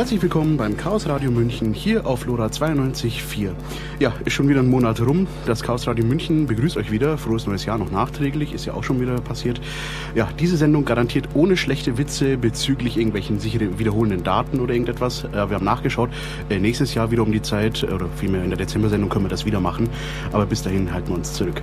[0.00, 3.50] Herzlich willkommen beim Chaos Radio München hier auf LoRa 92.4.
[3.98, 5.26] Ja, ist schon wieder ein Monat rum.
[5.44, 7.18] Das Chaos Radio München begrüßt euch wieder.
[7.18, 9.60] Frohes neues Jahr noch nachträglich, ist ja auch schon wieder passiert.
[10.14, 15.24] Ja, diese Sendung garantiert ohne schlechte Witze bezüglich irgendwelchen sich wiederholenden Daten oder irgendetwas.
[15.24, 16.08] Äh, wir haben nachgeschaut.
[16.48, 19.44] Äh, nächstes Jahr wieder um die Zeit, oder vielmehr in der Dezember-Sendung können wir das
[19.44, 19.90] wieder machen.
[20.32, 21.60] Aber bis dahin halten wir uns zurück.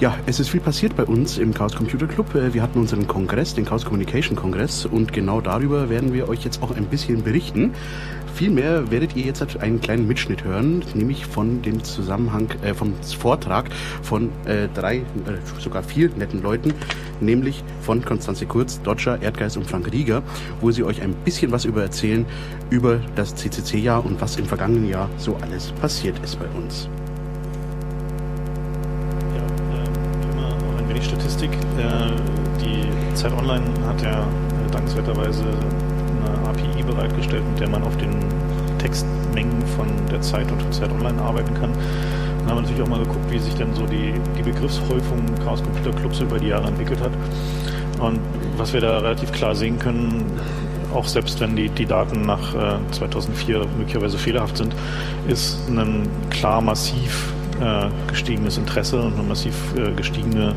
[0.00, 2.32] Ja, es ist viel passiert bei uns im Chaos Computer Club.
[2.36, 6.44] Äh, wir hatten unseren Kongress, den Chaos Communication Kongress, und genau darüber werden wir euch
[6.44, 7.72] jetzt auch ein bisschen berichten.
[8.32, 13.70] Vielmehr werdet ihr jetzt einen kleinen Mitschnitt hören, nämlich von dem Zusammenhang, äh, vom Vortrag
[14.02, 15.02] von äh, drei, äh,
[15.58, 16.72] sogar vier netten Leuten,
[17.20, 20.22] nämlich von Konstanze Kurz, Dodger, Erdgeist und Frank Rieger,
[20.60, 22.24] wo sie euch ein bisschen was über erzählen,
[22.70, 26.88] über das CCC-Jahr und was im vergangenen Jahr so alles passiert ist bei uns.
[33.18, 38.14] Zeit Online hat ja äh, dankenswerterweise eine API bereitgestellt, mit der man auf den
[38.78, 41.72] Textmengen von der Zeit und von Zeit Online arbeiten kann.
[41.72, 45.64] Dann haben wir natürlich auch mal geguckt, wie sich denn so die, die Begriffshäufung Chaos
[45.64, 47.10] Computer Clubs über die Jahre entwickelt hat.
[47.98, 48.20] Und
[48.56, 50.24] was wir da relativ klar sehen können,
[50.94, 54.76] auch selbst wenn die, die Daten nach äh, 2004 möglicherweise fehlerhaft sind,
[55.26, 60.54] ist ein klar massiv äh, gestiegenes Interesse und eine massiv äh, gestiegene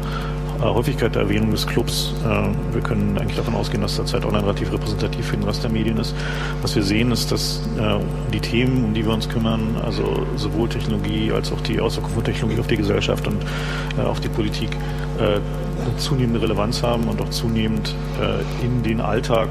[0.62, 2.14] äh, Häufigkeit der Erwähnung des Clubs.
[2.24, 5.64] Äh, wir können eigentlich davon ausgehen, dass der Zeit Online relativ repräsentativ für den Rest
[5.64, 6.16] der Medien ist.
[6.62, 7.98] Was wir sehen, ist, dass äh,
[8.32, 12.24] die Themen, um die wir uns kümmern, also sowohl Technologie als auch die Auswirkungen von
[12.24, 13.38] Technologie auf die Gesellschaft und
[14.04, 14.70] auf die Politik,
[15.98, 17.94] zunehmende Relevanz haben und auch zunehmend
[18.64, 19.50] in den Alltag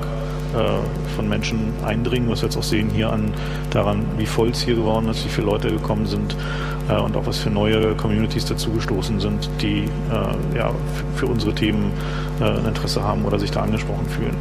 [1.16, 3.32] von Menschen eindringen, was wir jetzt auch sehen hier an
[3.70, 6.34] daran, wie voll es hier geworden ist, wie viele Leute gekommen sind,
[6.90, 10.70] äh, und auch was für neue Communities dazugestoßen sind, die äh, ja,
[11.14, 11.92] für unsere Themen
[12.40, 14.36] äh, ein Interesse haben oder sich da angesprochen fühlen.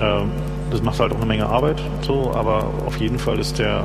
[0.00, 0.30] Ähm,
[0.70, 3.84] das macht halt auch eine Menge Arbeit, so, aber auf jeden Fall ist der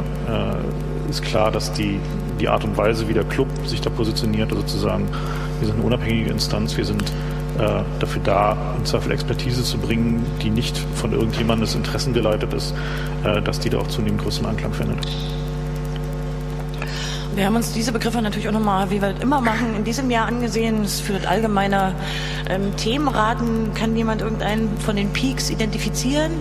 [1.08, 2.00] ist klar, dass die,
[2.40, 5.08] die Art und Weise, wie der Club sich da positioniert, also sozusagen,
[5.60, 7.12] wir sind eine unabhängige Instanz, wir sind
[7.60, 12.74] äh, dafür da, im Zweifel Expertise zu bringen, die nicht von irgendjemandes Interessen geleitet ist,
[13.24, 15.06] äh, dass die da auch zunehmend größeren Anklang findet.
[17.36, 20.10] Wir haben uns diese Begriffe natürlich auch nochmal, wie wir das immer machen, in diesem
[20.10, 20.84] Jahr angesehen.
[20.84, 21.94] Es führt allgemeine
[22.50, 23.74] ähm, Themenraten.
[23.76, 26.32] Kann jemand irgendeinen von den Peaks identifizieren?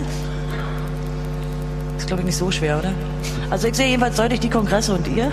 [1.97, 2.91] Ist, glaube ich, nicht so schwer, oder?
[3.49, 5.31] Also ich sehe jeweils deutlich die Kongresse und ihr.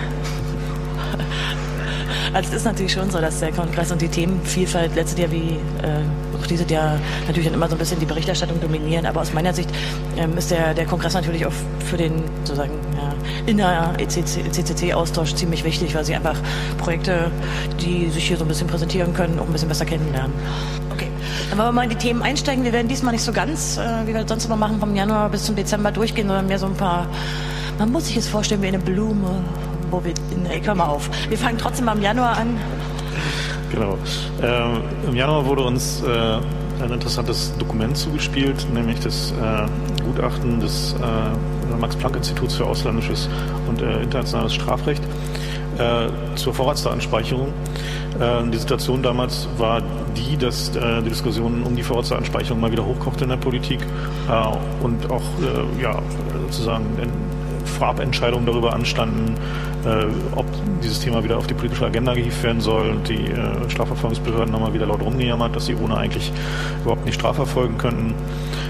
[2.37, 5.57] Also es ist natürlich schon so, dass der Kongress und die Themenvielfalt letztes Jahr wie
[5.81, 9.07] äh, auch dieses Jahr natürlich immer so ein bisschen die Berichterstattung dominieren.
[9.07, 9.71] Aber aus meiner Sicht
[10.17, 11.51] ähm, ist der, der Kongress natürlich auch
[11.89, 13.11] für den sozusagen ja,
[13.47, 16.39] inner-CCC-Austausch ziemlich wichtig, weil sie einfach
[16.77, 17.31] Projekte,
[17.81, 20.33] die sich hier so ein bisschen präsentieren können, auch ein bisschen besser kennenlernen.
[20.91, 21.07] Okay,
[21.49, 22.63] dann wollen wir mal in die Themen einsteigen.
[22.63, 25.29] Wir werden diesmal nicht so ganz, äh, wie wir das sonst immer machen, vom Januar
[25.29, 27.07] bis zum Dezember durchgehen, sondern mehr so ein paar,
[27.79, 29.43] man muss sich es vorstellen wie eine Blume
[29.91, 31.09] wo wir, nee, hör mal auf.
[31.29, 32.57] Wir fangen trotzdem im Januar an.
[33.71, 33.97] Genau.
[34.41, 36.39] Ähm, Im Januar wurde uns äh,
[36.83, 43.29] ein interessantes Dokument zugespielt, nämlich das äh, Gutachten des äh, Max-Planck-Instituts für ausländisches
[43.67, 45.03] und äh, internationales Strafrecht
[45.77, 47.49] äh, zur Vorratsdatenspeicherung.
[48.19, 49.81] Äh, die Situation damals war
[50.15, 53.79] die, dass die Diskussion um die Vorratsdatenspeicherung mal wieder hochkochte in der Politik
[54.81, 55.21] und auch
[55.79, 56.01] ja,
[56.41, 56.85] sozusagen
[57.77, 59.35] Vorabentscheidungen darüber anstanden,
[59.85, 60.05] äh,
[60.35, 60.45] ob
[60.83, 62.89] dieses Thema wieder auf die politische Agenda gehievt werden soll.
[62.89, 66.31] Und die äh, Strafverfolgungsbehörden haben mal wieder laut rumgejammert, dass sie ohne eigentlich
[66.81, 68.13] überhaupt nicht strafverfolgen könnten.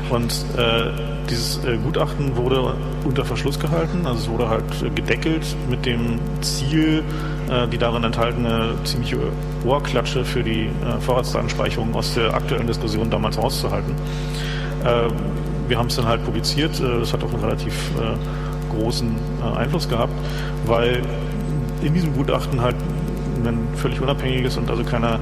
[0.10, 0.92] Und äh,
[1.30, 2.74] dieses äh, Gutachten wurde
[3.04, 7.04] unter Verschluss gehalten, also es wurde halt gedeckelt mit dem Ziel,
[7.50, 9.18] äh, die darin enthaltene ziemliche
[9.66, 13.94] Ohrklatsche für die äh, Vorratsdatenspeicherung aus der aktuellen Diskussion damals rauszuhalten.
[14.86, 15.10] Äh,
[15.68, 17.74] wir haben es dann halt publiziert, das hat auch einen relativ
[18.70, 20.14] großen äh, Einfluss gehabt,
[20.66, 21.02] weil
[21.82, 22.76] in diesem Gutachten halt
[23.46, 25.20] ein völlig unabhängiges und also keiner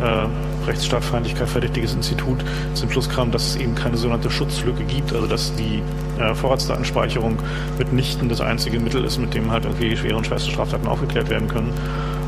[0.00, 2.38] äh, Rechtsstaatfeindlichkeit verdächtiges Institut
[2.74, 5.82] zum Schluss kam, dass es eben keine sogenannte Schutzlücke gibt, also dass die
[6.20, 7.38] äh, Vorratsdatenspeicherung
[7.78, 11.48] mitnichten das einzige Mittel ist, mit dem halt irgendwie schwere und schwerste Straftaten aufgeklärt werden
[11.48, 11.72] können.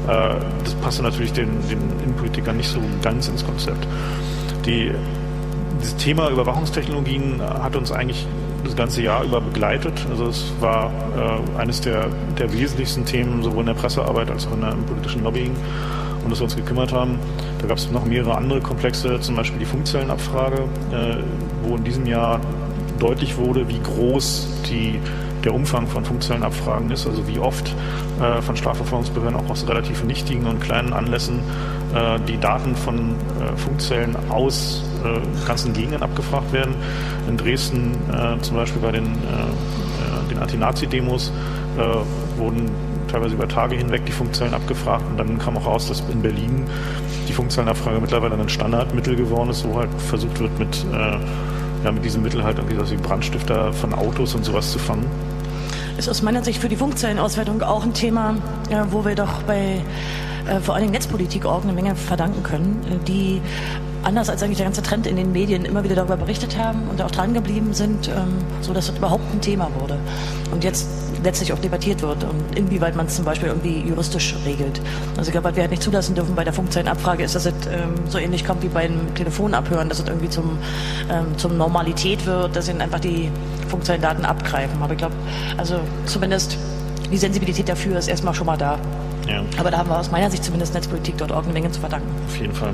[0.07, 3.87] Äh, das passt natürlich den, den Innenpolitikern nicht so ganz ins Konzept.
[4.65, 4.93] Die,
[5.81, 8.27] dieses Thema Überwachungstechnologien hat uns eigentlich
[8.69, 10.07] das ganze Jahr über begleitet.
[10.11, 14.55] Also es war äh, eines der, der wesentlichsten Themen sowohl in der Pressearbeit als auch
[14.55, 15.55] in der, im politischen Lobbying,
[16.23, 17.19] um das wir uns gekümmert haben.
[17.61, 20.63] Da gab es noch mehrere andere Komplexe, zum Beispiel die Funkzellenabfrage,
[20.93, 21.17] äh,
[21.63, 22.41] wo in diesem Jahr
[22.99, 24.99] deutlich wurde, wie groß die
[25.49, 27.75] der Umfang von Funkzellenabfragen ist, also wie oft
[28.21, 31.41] äh, von Strafverfolgungsbehörden auch aus relativ nichtigen und kleinen Anlässen
[31.95, 32.99] äh, die Daten von
[33.41, 36.75] äh, Funkzellen aus äh, ganzen Gegenden abgefragt werden.
[37.29, 41.33] In Dresden äh, zum Beispiel bei den äh, den Anti-Nazi-Demos
[42.37, 42.71] wurden
[43.11, 46.65] teilweise über Tage hinweg die Funkzellen abgefragt und dann kam auch raus, dass in Berlin
[47.29, 51.19] die Funkzellenabfrage mittlerweile ein Standardmittel geworden ist, wo halt versucht wird, mit, äh,
[51.85, 55.07] ja, mit diesem Mittel halt irgendwie so Brandstifter von Autos und sowas zu fangen.
[55.99, 58.37] Ist aus meiner Sicht für die Funkzellenauswertung auch ein Thema,
[58.71, 59.83] äh, wo wir doch bei
[60.49, 63.43] äh, vor Dingen Netzpolitik auch eine Menge verdanken können, äh, die
[64.03, 67.03] anders als eigentlich der ganze Trend in den Medien immer wieder darüber berichtet haben und
[67.03, 69.99] auch dran geblieben sind, ähm, so dass das überhaupt ein Thema wurde.
[70.51, 70.89] Und jetzt
[71.23, 74.81] letztlich auch debattiert wird und inwieweit man es zum Beispiel irgendwie juristisch regelt.
[75.17, 77.55] Also ich glaube, was wir halt nicht zulassen dürfen bei der Funkzellenabfrage ist, dass es
[77.71, 80.59] ähm, so ähnlich kommt wie beim Telefonabhören, dass es irgendwie zum,
[81.11, 83.31] ähm, zum Normalität wird, dass ihnen einfach die
[83.69, 84.81] Funkzellendaten abgreifen.
[84.83, 85.15] Aber ich glaube,
[85.57, 86.57] also zumindest
[87.11, 88.79] die Sensibilität dafür ist erstmal schon mal da.
[89.27, 89.43] Ja.
[89.59, 92.09] Aber da haben wir aus meiner Sicht zumindest Netzpolitik.org eine Menge zu verdanken.
[92.27, 92.73] Auf jeden Fall.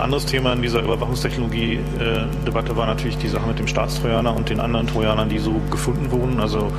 [0.00, 4.86] Anderes Thema in dieser Überwachungstechnologie-Debatte war natürlich die Sache mit dem Staatstrojaner und den anderen
[4.86, 6.40] Trojanern, die so gefunden wurden.
[6.40, 6.70] Also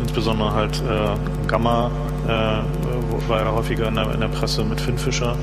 [0.00, 1.90] insbesondere halt äh, Gamma
[2.26, 5.36] äh, war ja häufiger in der, in der Presse mit Finn Fischer,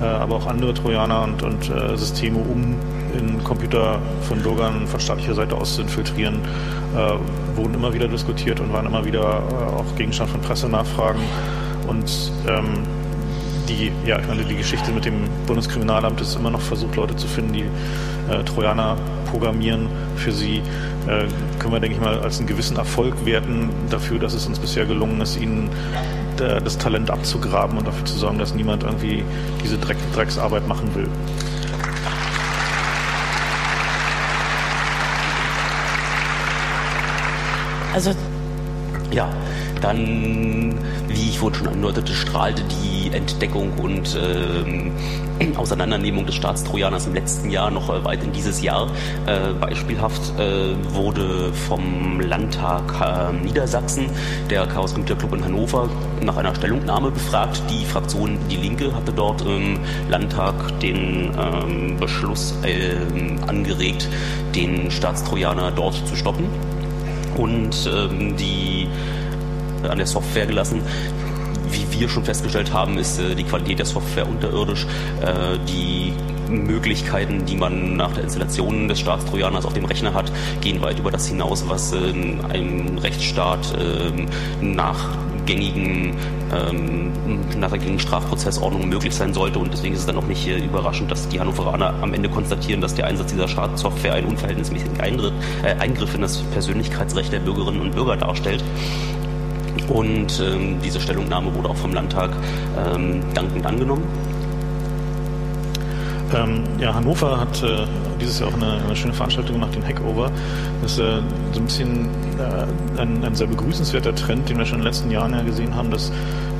[0.00, 2.76] äh, aber auch andere Trojaner und, und äh, Systeme, um
[3.18, 6.40] in Computer von Bürgern von staatlicher Seite aus zu infiltrieren,
[6.96, 11.22] äh, wurden immer wieder diskutiert und waren immer wieder äh, auch Gegenstand von Pressenachfragen.
[11.86, 12.82] Und ähm,
[13.68, 17.26] die, ja, ich meine, die Geschichte mit dem Bundeskriminalamt ist immer noch versucht, Leute zu
[17.26, 17.64] finden, die
[18.32, 18.96] äh, Trojaner
[19.30, 19.88] programmieren.
[20.16, 20.58] Für sie
[21.06, 21.26] äh,
[21.58, 24.86] können wir, denke ich mal, als einen gewissen Erfolg werten dafür, dass es uns bisher
[24.86, 25.70] gelungen ist, ihnen
[26.40, 29.24] äh, das Talent abzugraben und dafür zu sorgen, dass niemand irgendwie
[29.62, 31.08] diese Dreck Drecksarbeit machen will.
[37.94, 38.12] Also
[39.14, 39.30] ja,
[39.80, 40.74] dann,
[41.08, 44.92] wie ich vorhin schon andeutete, strahlte die Entdeckung und ähm,
[45.56, 48.90] Auseinandernehmung des Staatstrojaners im letzten Jahr noch äh, weit in dieses Jahr.
[49.26, 54.06] Äh, beispielhaft äh, wurde vom Landtag äh, Niedersachsen
[54.50, 55.88] der Chaos Computer Club in Hannover
[56.22, 57.62] nach einer Stellungnahme befragt.
[57.70, 59.78] Die Fraktion Die Linke hatte dort im
[60.08, 64.08] Landtag den ähm, Beschluss ähm, angeregt,
[64.54, 66.48] den Staatstrojaner dort zu stoppen
[67.36, 68.88] und ähm, die
[69.82, 70.82] äh, an der Software gelassen.
[71.70, 74.86] Wie wir schon festgestellt haben, ist äh, die Qualität der Software unterirdisch.
[75.20, 76.12] Äh, die
[76.48, 81.10] Möglichkeiten, die man nach der Installation des Staatstrojaners auf dem Rechner hat, gehen weit über
[81.10, 84.26] das hinaus, was in einem Rechtsstaat ähm,
[84.60, 85.16] nach
[85.46, 86.14] gängigen,
[86.54, 87.12] ähm,
[87.58, 89.58] nach der gängigen Strafprozessordnung möglich sein sollte.
[89.58, 92.94] Und deswegen ist es dann auch nicht überraschend, dass die Hannoveraner am Ende konstatieren, dass
[92.94, 95.32] der Einsatz dieser Schadsoftware einen unverhältnismäßigen Eingriff,
[95.62, 98.62] äh, Eingriff in das Persönlichkeitsrecht der Bürgerinnen und Bürger darstellt.
[99.88, 102.30] Und ähm, diese Stellungnahme wurde auch vom Landtag
[102.94, 104.02] ähm, dankend angenommen.
[106.34, 107.86] Ähm, ja, Hannover hat äh,
[108.20, 110.30] dieses Jahr auch eine, eine, schöne Veranstaltung gemacht, den Hackover.
[110.82, 111.20] Das ist äh,
[111.52, 112.08] so ein bisschen
[112.38, 115.74] äh, ein, ein, sehr begrüßenswerter Trend, den wir schon in den letzten Jahren ja gesehen
[115.74, 116.10] haben, dass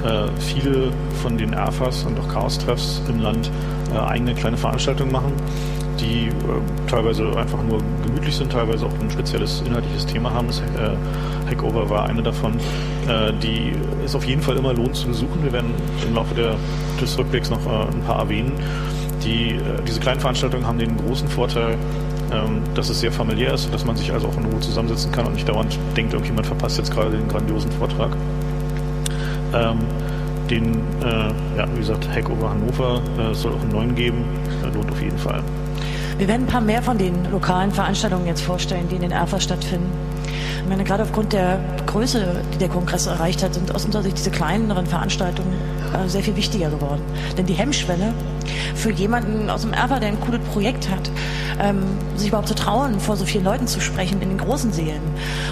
[0.05, 0.91] äh, viele
[1.23, 3.51] von den ERFAs und auch Chaos-Treffs im Land
[3.93, 5.33] äh, eigene kleine Veranstaltungen machen
[6.01, 10.49] die äh, teilweise einfach nur gemütlich sind, teilweise auch ein spezielles inhaltliches Thema haben.
[10.49, 10.61] Das
[11.49, 12.55] Hackover war eine davon.
[13.41, 13.73] Die
[14.05, 15.45] ist auf jeden Fall immer lohnt zu besuchen.
[15.45, 15.71] Wir werden
[16.05, 16.57] im Laufe der,
[17.01, 18.53] des Rückblicks noch ein paar erwähnen.
[19.25, 21.77] Die, äh, diese kleinen Veranstaltungen haben den großen Vorteil,
[22.33, 25.27] ähm, dass es sehr familiär ist, dass man sich also auch in Ruhe zusammensetzen kann
[25.27, 28.11] und nicht dauernd denkt, irgendjemand verpasst jetzt gerade den grandiosen Vortrag.
[29.55, 29.79] Ähm,
[30.51, 34.25] den, äh, ja, wie gesagt, Hackover Hannover äh, soll auch einen neuen geben.
[34.75, 35.43] Lohnt auf jeden Fall.
[36.19, 39.41] Wir werden ein paar mehr von den lokalen Veranstaltungen jetzt vorstellen, die in den Erfa
[39.41, 39.91] stattfinden.
[40.63, 44.19] Ich meine, gerade aufgrund der Größe, die der Kongress erreicht hat, sind aus unserer Sicht
[44.19, 45.53] diese kleineren Veranstaltungen
[46.07, 47.03] sehr viel wichtiger geworden.
[47.37, 48.13] Denn die Hemmschwelle
[48.75, 51.11] für jemanden aus dem Erfa, der ein cooles Projekt hat,
[51.61, 51.83] ähm,
[52.17, 55.03] sich überhaupt zu trauen, vor so vielen Leuten zu sprechen in den großen Seelen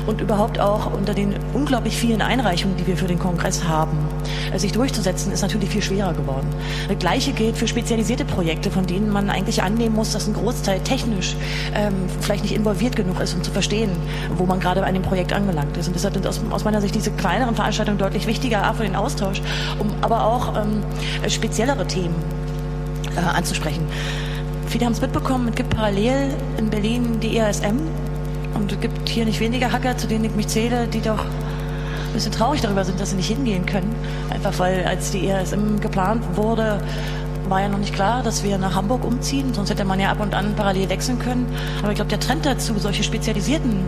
[0.06, 4.11] und überhaupt auch unter den unglaublich vielen Einreichungen, die wir für den Kongress haben, äh,
[4.58, 6.48] sich durchzusetzen, ist natürlich viel schwerer geworden.
[6.88, 10.80] Das Gleiche gilt für spezialisierte Projekte, von denen man eigentlich annehmen muss, dass ein Großteil
[10.80, 11.36] technisch
[11.74, 13.90] ähm, vielleicht nicht involviert genug ist, um zu verstehen,
[14.36, 15.86] wo man gerade an dem Projekt angelangt ist.
[15.88, 18.96] Und deshalb sind aus, aus meiner Sicht diese kleineren Veranstaltungen deutlich wichtiger, A, für den
[18.96, 19.40] Austausch,
[19.78, 20.82] um aber auch ähm,
[21.28, 22.14] speziellere Themen
[23.16, 23.86] äh, anzusprechen.
[24.66, 27.78] Viele haben es mitbekommen, es gibt parallel in Berlin die EASM
[28.54, 31.24] und es gibt hier nicht weniger Hacker, zu denen ich mich zähle, die doch
[32.12, 33.94] ein bisschen traurig darüber sind, dass sie nicht hingehen können.
[34.30, 36.78] Einfach weil, als die EASM geplant wurde,
[37.48, 40.20] war ja noch nicht klar, dass wir nach Hamburg umziehen, sonst hätte man ja ab
[40.20, 41.46] und an parallel wechseln können.
[41.82, 43.80] Aber ich glaube, der Trend dazu, solche spezialisierten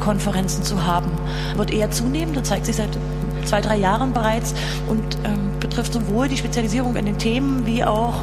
[0.00, 1.10] Konferenzen zu haben,
[1.56, 2.34] wird eher zunehmen.
[2.34, 2.90] Das zeigt sich seit
[3.44, 4.54] zwei, drei Jahren bereits
[4.88, 8.14] und ähm, betrifft sowohl die Spezialisierung in den Themen wie auch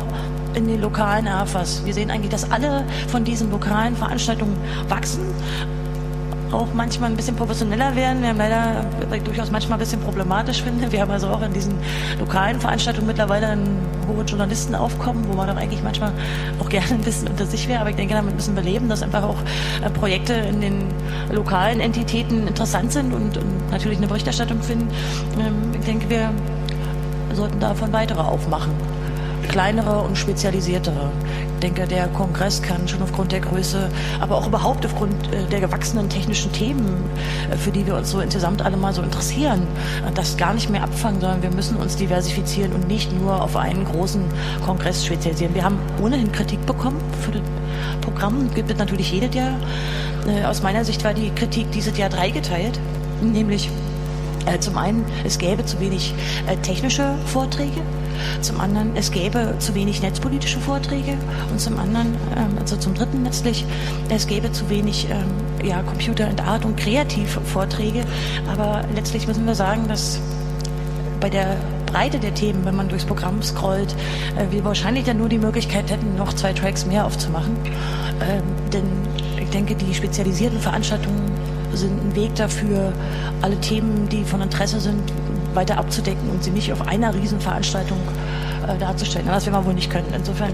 [0.53, 1.85] in den lokalen AFAS.
[1.85, 5.21] Wir sehen eigentlich, dass alle von diesen lokalen Veranstaltungen wachsen
[6.51, 8.21] auch manchmal ein bisschen professioneller werden.
[8.21, 11.53] Wir haben leider, ich durchaus manchmal ein bisschen problematisch finde, wir haben also auch in
[11.53, 11.75] diesen
[12.19, 13.67] lokalen Veranstaltungen mittlerweile ein
[14.07, 16.11] hohes Journalistenaufkommen, wo man doch eigentlich manchmal
[16.59, 17.81] auch gerne ein bisschen unter sich wäre.
[17.81, 19.37] Aber ich denke, damit müssen wir leben, dass einfach auch
[19.83, 20.83] äh, Projekte in den
[21.31, 24.89] lokalen Entitäten interessant sind und, und natürlich eine Berichterstattung finden.
[25.39, 26.31] Ähm, ich denke, wir
[27.33, 28.98] sollten davon weitere aufmachen
[29.47, 31.11] kleinere und spezialisiertere.
[31.55, 33.89] Ich denke, der Kongress kann schon aufgrund der Größe,
[34.21, 37.03] aber auch überhaupt aufgrund äh, der gewachsenen technischen Themen,
[37.51, 39.67] äh, für die wir uns so insgesamt alle mal so interessieren,
[40.07, 43.57] äh, das gar nicht mehr abfangen, sondern wir müssen uns diversifizieren und nicht nur auf
[43.57, 44.23] einen großen
[44.65, 45.53] Kongress spezialisieren.
[45.53, 47.41] Wir haben ohnehin Kritik bekommen für das
[48.01, 49.55] Programm, gibt es natürlich jedes Jahr.
[50.47, 52.79] Aus meiner Sicht war die Kritik dieses Jahr dreigeteilt,
[53.21, 53.69] nämlich
[54.59, 56.13] zum einen, es gäbe zu wenig
[56.61, 57.81] technische Vorträge,
[58.41, 61.17] zum anderen, es gäbe zu wenig netzpolitische Vorträge
[61.51, 63.65] und zum anderen, ähm, also zum dritten letztlich,
[64.09, 68.03] es gäbe zu wenig ähm, ja, Computer und Art und Kreativvorträge.
[68.51, 70.19] Aber letztlich müssen wir sagen, dass
[71.19, 73.95] bei der Breite der Themen, wenn man durchs Programm scrollt,
[74.37, 77.55] äh, wir wahrscheinlich dann nur die Möglichkeit hätten, noch zwei Tracks mehr aufzumachen.
[78.21, 78.85] Ähm, denn
[79.41, 81.31] ich denke, die spezialisierten Veranstaltungen
[81.73, 82.93] sind ein Weg dafür,
[83.41, 85.11] alle Themen, die von Interesse sind,
[85.53, 87.97] weiter abzudecken und sie nicht auf einer Riesenveranstaltung
[88.67, 89.27] äh, darzustellen.
[89.27, 90.07] Das werden wir wohl nicht können.
[90.15, 90.51] Insofern,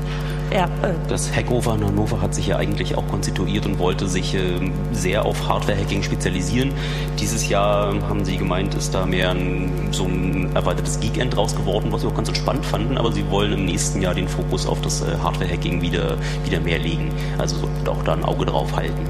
[0.54, 0.66] ja.
[0.66, 0.94] Äh.
[1.08, 5.26] Das Hackover in Hannover hat sich ja eigentlich auch konstituiert und wollte sich äh, sehr
[5.26, 6.72] auf Hardware-Hacking spezialisieren.
[7.20, 11.92] Dieses Jahr haben sie gemeint, ist da mehr ein, so ein erweitertes Geekend draus geworden,
[11.92, 14.82] was wir auch ganz entspannt fanden, aber sie wollen im nächsten Jahr den Fokus auf
[14.82, 17.12] das äh, Hardware-Hacking wieder, wieder mehr legen.
[17.38, 19.06] Also auch da ein Auge drauf halten.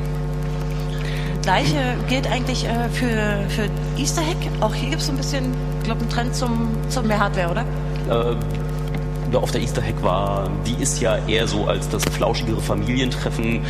[1.46, 3.70] Gleiche gilt eigentlich äh, für, für
[4.02, 4.38] Easter Hack.
[4.62, 5.54] Auch hier gibt es so ein bisschen,
[5.86, 7.66] glaube einen Trend zum, zum mehr Hardware, oder?
[8.32, 13.62] Äh, auf der Easter Hack war, die ist ja eher so als das flauschigere Familientreffen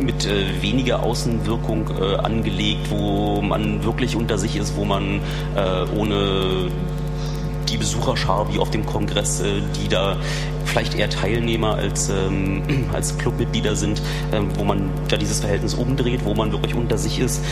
[0.00, 5.20] mit äh, weniger Außenwirkung äh, angelegt, wo man wirklich unter sich ist, wo man
[5.56, 6.68] äh, ohne
[7.68, 10.16] die Besucherschar wie auf dem Kongress, äh, die da
[10.64, 12.62] vielleicht eher Teilnehmer als, ähm,
[12.92, 14.00] als Clubmitglieder sind,
[14.32, 17.42] ähm, wo man da dieses Verhältnis umdreht, wo man wirklich unter sich ist.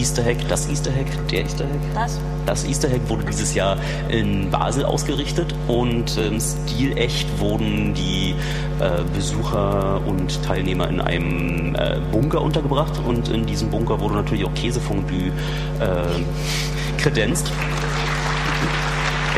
[0.00, 1.94] Easter Hack, das Easter Hack, der Easter Hack?
[1.94, 2.18] Das?
[2.46, 3.76] Das Easter Hack wurde dieses Jahr
[4.08, 8.34] in Basel ausgerichtet und ähm, stilecht wurden die
[8.80, 14.46] äh, Besucher und Teilnehmer in einem äh, Bunker untergebracht und in diesem Bunker wurde natürlich
[14.46, 15.32] auch Käsefondue
[15.80, 17.52] äh, kredenzt.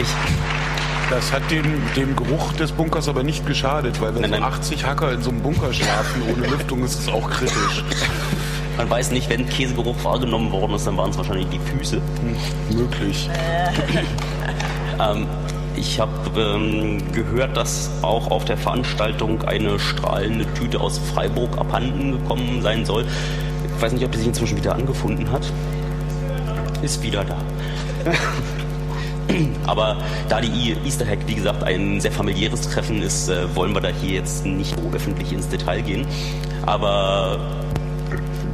[0.00, 0.08] Ich
[1.10, 1.64] das hat dem,
[1.94, 5.28] dem Geruch des Bunkers aber nicht geschadet, weil wenn nein, so 80 Hacker in so
[5.28, 7.84] einem Bunker schlafen ohne Lüftung, ist es auch kritisch.
[8.76, 11.96] Man weiß nicht, wenn Käsegeruch wahrgenommen worden ist, dann waren es wahrscheinlich die Füße.
[11.96, 13.28] Hm, möglich.
[15.00, 15.26] ähm,
[15.76, 22.12] ich habe ähm, gehört, dass auch auf der Veranstaltung eine strahlende Tüte aus Freiburg abhanden
[22.12, 23.04] gekommen sein soll.
[23.76, 25.50] Ich weiß nicht, ob die sich inzwischen wieder angefunden hat.
[26.82, 27.36] Ist wieder da.
[29.66, 29.98] Aber
[30.28, 33.88] da die Easter Hack, wie gesagt, ein sehr familiäres Treffen ist, äh, wollen wir da
[33.88, 36.06] hier jetzt nicht so öffentlich ins Detail gehen.
[36.66, 37.38] Aber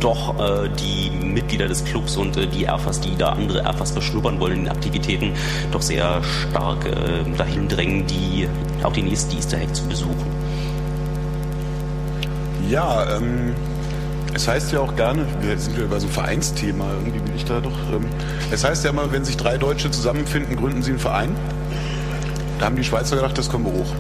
[0.00, 4.38] doch äh, die Mitglieder des Clubs und äh, die Erfas, die da andere Erfas beschnuppern
[4.40, 5.32] wollen in den Aktivitäten,
[5.72, 8.48] doch sehr stark äh, dahin drängen, die
[8.82, 10.26] auch die nächste Easter Hack zu besuchen.
[12.68, 13.54] Ja, ähm,
[14.34, 17.44] es heißt ja auch gerne, wir sind ja über so ein Vereinsthema, irgendwie bin ich
[17.44, 17.72] da doch.
[17.92, 18.06] Ähm,
[18.50, 21.34] es heißt ja immer, wenn sich drei Deutsche zusammenfinden, gründen sie einen Verein.
[22.58, 23.94] Da haben die Schweizer gedacht, das kommen wir hoch.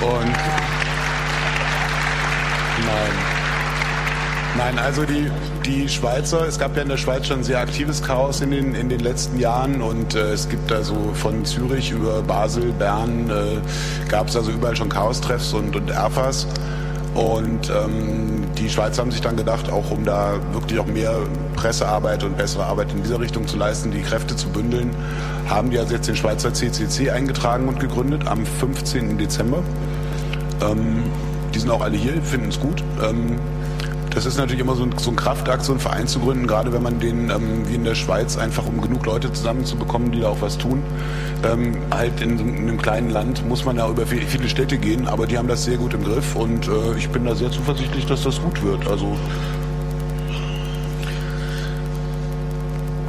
[0.00, 0.36] Und
[2.84, 3.35] nein.
[4.58, 5.30] Nein, also die,
[5.66, 8.88] die Schweizer, es gab ja in der Schweiz schon sehr aktives Chaos in den, in
[8.88, 14.28] den letzten Jahren und äh, es gibt also von Zürich über Basel, Bern, äh, gab
[14.28, 16.46] es also überall schon Chaos-Treffs und, und Erfas.
[17.14, 21.14] Und ähm, die Schweizer haben sich dann gedacht, auch um da wirklich auch mehr
[21.54, 24.90] Pressearbeit und bessere Arbeit in dieser Richtung zu leisten, die Kräfte zu bündeln,
[25.48, 29.18] haben die also jetzt den Schweizer CCC eingetragen und gegründet am 15.
[29.18, 29.62] Dezember.
[30.62, 31.04] Ähm,
[31.54, 32.82] die sind auch alle hier, finden es gut.
[33.02, 33.38] Ähm,
[34.16, 36.72] das ist natürlich immer so ein, so ein, Kraftakt, so einen Verein zu gründen, gerade
[36.72, 40.28] wenn man den, ähm, wie in der Schweiz, einfach um genug Leute zusammenzubekommen, die da
[40.28, 40.82] auch was tun.
[41.44, 45.06] Ähm, halt in, in, einem kleinen Land muss man ja über viele, viele Städte gehen,
[45.06, 48.06] aber die haben das sehr gut im Griff und äh, ich bin da sehr zuversichtlich,
[48.06, 48.88] dass das gut wird.
[48.88, 49.14] Also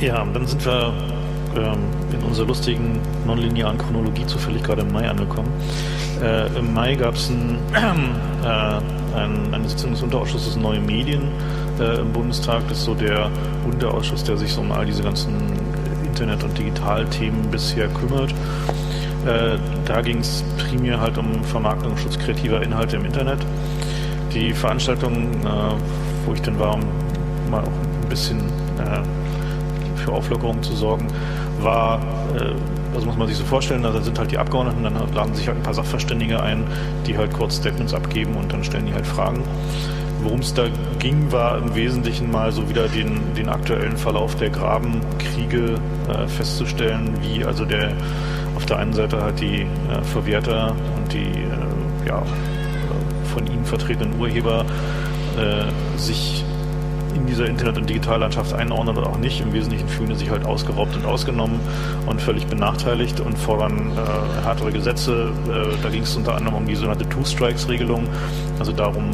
[0.01, 0.93] ja, dann sind wir
[1.55, 1.77] ähm,
[2.11, 5.53] in unserer lustigen nonlinearen Chronologie zufällig gerade im Mai angekommen.
[6.21, 7.59] Äh, Im Mai gab es ein,
[8.43, 8.81] äh,
[9.17, 11.23] ein, eine Sitzung des Unterausschusses Neue Medien
[11.79, 12.63] äh, im Bundestag.
[12.69, 13.29] Das ist so der
[13.65, 15.33] Unterausschuss, der sich so um all diese ganzen
[16.05, 18.31] Internet- und Digitalthemen bisher kümmert.
[19.25, 23.39] Äh, da ging es primär halt um Vermarktung und Schutz kreativer Inhalte im Internet.
[24.33, 26.81] Die Veranstaltung, äh, wo ich dann war, um
[27.49, 28.39] mal auch ein bisschen
[28.79, 31.07] äh, für Auflockerung zu sorgen,
[31.59, 31.99] war,
[32.97, 35.47] äh, also muss man sich so vorstellen, da sind halt die Abgeordneten, dann laden sich
[35.47, 36.65] halt ein paar Sachverständige ein,
[37.05, 39.43] die halt kurz Statements abgeben und dann stellen die halt Fragen.
[40.23, 40.65] Worum es da
[40.97, 45.75] ging, war im Wesentlichen mal so wieder den, den aktuellen Verlauf der Grabenkriege
[46.09, 47.93] äh, festzustellen, wie also der
[48.55, 52.23] auf der einen Seite halt die äh, Verwerter und die äh, ja,
[53.31, 54.65] von ihnen vertretenen Urheber
[55.37, 56.43] äh, sich
[57.17, 59.41] in dieser Internet- und Digitallandschaft einordnen oder auch nicht.
[59.41, 61.59] Im Wesentlichen fühlen sie sich halt ausgeraubt und ausgenommen
[62.05, 65.31] und völlig benachteiligt und fordern äh, härtere Gesetze.
[65.47, 68.07] Äh, da ging es unter anderem um die sogenannte Two-Strikes-Regelung,
[68.59, 69.11] also darum,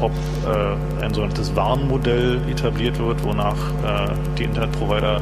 [0.00, 5.20] ob äh, ein sogenanntes Warnmodell etabliert wird, wonach äh, die Internetprovider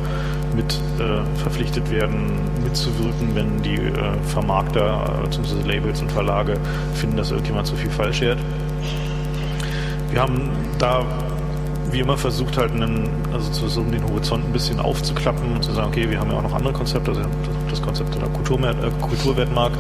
[0.55, 3.93] mit äh, verpflichtet werden, mitzuwirken, wenn die äh,
[4.27, 5.67] Vermarkter bzw.
[5.67, 6.57] Labels und Verlage
[6.95, 8.39] finden, dass irgendjemand zu viel falsch fährt.
[10.11, 11.05] Wir haben da
[11.95, 15.73] wie immer versucht halt einen, also zu, um den Horizont ein bisschen aufzuklappen und zu
[15.73, 17.23] sagen, okay, wir haben ja auch noch andere Konzepte, also
[17.71, 19.73] das Konzept der äh, Kulturwertmark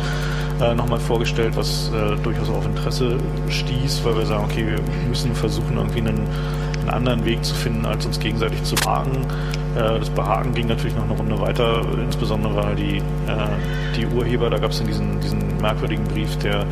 [0.61, 3.19] äh, nochmal vorgestellt, was äh, durchaus auf Interesse
[3.49, 6.29] stieß, weil wir sagen, okay, wir müssen versuchen, irgendwie einen,
[6.83, 9.27] einen anderen Weg zu finden, als uns gegenseitig zu behagen.
[9.75, 14.51] Äh, das Behagen ging natürlich noch eine Runde weiter, insbesondere weil die, äh, die Urheber,
[14.51, 16.65] da gab es diesen, diesen merkwürdigen Brief der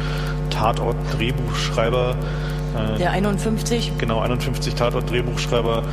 [0.50, 2.14] Tatort-Drehbuchschreiber,
[2.76, 3.93] äh, der 51.
[3.99, 5.85] Genau, 51 Tatort-Drehbuchschreiber.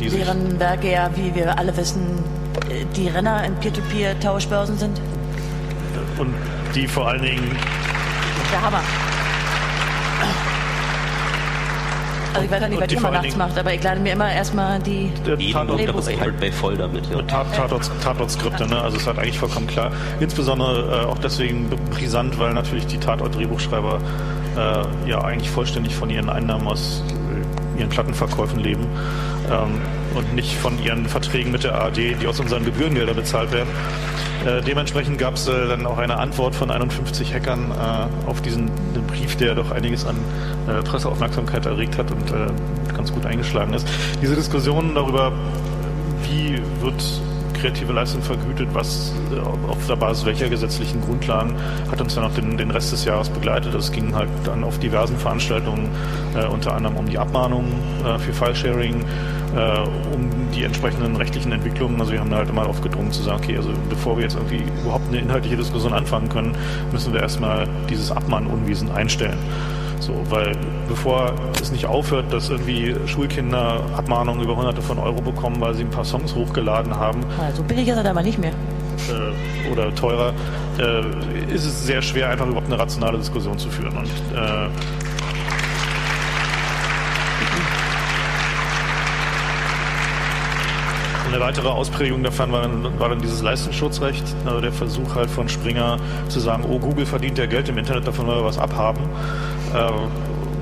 [0.00, 2.22] Die deren Werke ja, wie wir alle wissen,
[2.96, 5.00] die Renner in Peer-to-Peer-Tauschbörsen sind.
[6.18, 6.34] Und
[6.74, 7.56] die vor allen Dingen...
[8.52, 8.82] Der Hammer.
[12.36, 14.30] Also ich weiß ja nicht, was ihr mal nachts macht, aber ich lade mir immer
[14.30, 15.10] erstmal die
[15.52, 15.80] Tatort
[16.52, 17.06] voll damit.
[17.06, 17.22] Ja.
[17.22, 18.80] Tatort, Tatortskripte, ne?
[18.80, 19.90] also es ist halt eigentlich vollkommen klar.
[20.20, 24.00] Insbesondere äh, auch deswegen brisant, weil natürlich die Tatort-Drehbuchschreiber
[24.56, 28.86] äh, ja eigentlich vollständig von ihren Einnahmen aus äh, ihren Plattenverkäufen leben
[29.50, 29.80] ähm,
[30.14, 33.68] und nicht von ihren Verträgen mit der ARD, die aus unseren Gebührengeldern bezahlt werden.
[34.46, 38.70] Äh, dementsprechend gab es äh, dann auch eine Antwort von 51 Hackern äh, auf diesen
[39.06, 40.16] Brief, der doch einiges an
[40.68, 43.86] äh, Presseaufmerksamkeit erregt hat und äh, ganz gut eingeschlagen ist.
[44.22, 45.32] Diese Diskussion darüber,
[46.28, 47.02] wie wird
[47.56, 51.54] kreative Leistung vergütet, was äh, auf der Basis welcher gesetzlichen Grundlagen
[51.90, 53.74] hat uns dann auch den, den Rest des Jahres begleitet.
[53.74, 55.88] Es ging halt dann auf diversen Veranstaltungen,
[56.34, 57.72] äh, unter anderem um die Abmahnungen
[58.04, 59.04] äh, für File-Sharing,
[59.56, 62.00] äh, um die entsprechenden rechtlichen Entwicklungen.
[62.00, 64.64] Also wir haben da halt immer aufgedrungen zu sagen, okay, also bevor wir jetzt irgendwie
[64.82, 66.56] überhaupt eine inhaltliche Diskussion anfangen können,
[66.92, 69.38] müssen wir erstmal dieses Abmahnunwesen einstellen.
[70.00, 70.52] So, weil
[70.88, 75.82] bevor es nicht aufhört, dass irgendwie Schulkinder Abmahnungen über hunderte von Euro bekommen, weil sie
[75.82, 77.20] ein paar Songs hochgeladen haben.
[77.38, 78.52] Also billig ist er aber nicht mehr.
[79.08, 80.32] Äh, oder teurer,
[80.78, 83.96] äh, ist es sehr schwer, einfach überhaupt eine rationale Diskussion zu führen.
[83.96, 84.68] Und äh,
[91.36, 95.50] Eine weitere Ausprägung davon war dann, war dann dieses Leistungsschutzrecht, also der Versuch halt von
[95.50, 95.98] Springer
[96.30, 99.02] zu sagen, oh, Google verdient ja Geld im Internet, davon wollen wir was abhaben.
[99.74, 99.92] Äh,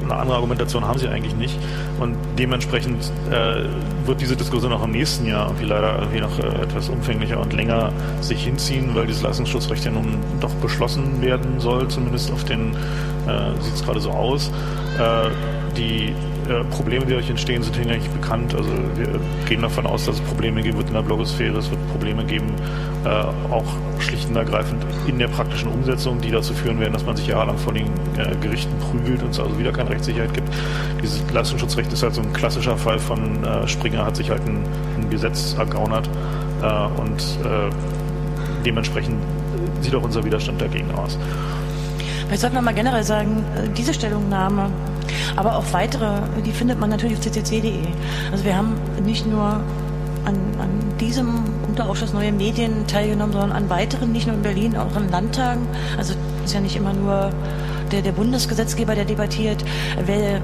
[0.02, 1.56] eine andere Argumentation haben sie eigentlich nicht.
[2.00, 3.66] Und dementsprechend äh,
[4.04, 7.52] wird diese Diskussion auch im nächsten Jahr irgendwie leider irgendwie noch äh, etwas umfänglicher und
[7.52, 12.74] länger sich hinziehen, weil dieses Leistungsschutzrecht ja nun doch beschlossen werden soll, zumindest auf den
[13.28, 14.50] äh, sieht es gerade so aus.
[14.98, 15.30] Äh,
[15.76, 16.16] die
[16.48, 18.54] äh, Probleme, die dadurch entstehen, sind hinlänglich bekannt.
[18.54, 21.59] Also wir gehen davon aus, dass es Probleme geben wird in der Blogosphäre.
[21.59, 22.52] Es wird Probleme geben,
[23.04, 23.09] äh,
[23.52, 23.64] auch
[23.98, 27.59] schlicht und ergreifend in der praktischen Umsetzung, die dazu führen werden, dass man sich jahrelang
[27.59, 30.48] vor den äh, Gerichten prügelt und es also wieder keine Rechtssicherheit gibt.
[31.02, 34.64] Dieses Leistungsschutzrecht ist halt so ein klassischer Fall von äh, Springer hat sich halt ein,
[34.98, 36.09] ein Gesetz ergaunert
[36.62, 37.38] äh, und
[38.64, 39.18] dementsprechend
[39.83, 41.18] sieht auch unser Widerstand dagegen aus.
[42.26, 43.44] Vielleicht sollten wir mal generell sagen,
[43.76, 44.70] diese Stellungnahme
[45.37, 47.80] aber auch weitere, die findet man natürlich auf ccc.de.
[48.32, 49.60] Also wir haben nicht nur
[50.24, 54.96] an, an diesem Unterausschuss Neue Medien teilgenommen, sondern an weiteren, nicht nur in Berlin, auch
[54.96, 55.66] in Landtagen.
[55.98, 57.30] Also ist ja nicht immer nur
[57.92, 59.64] der, der Bundesgesetzgeber, der debattiert.
[60.04, 60.40] Wer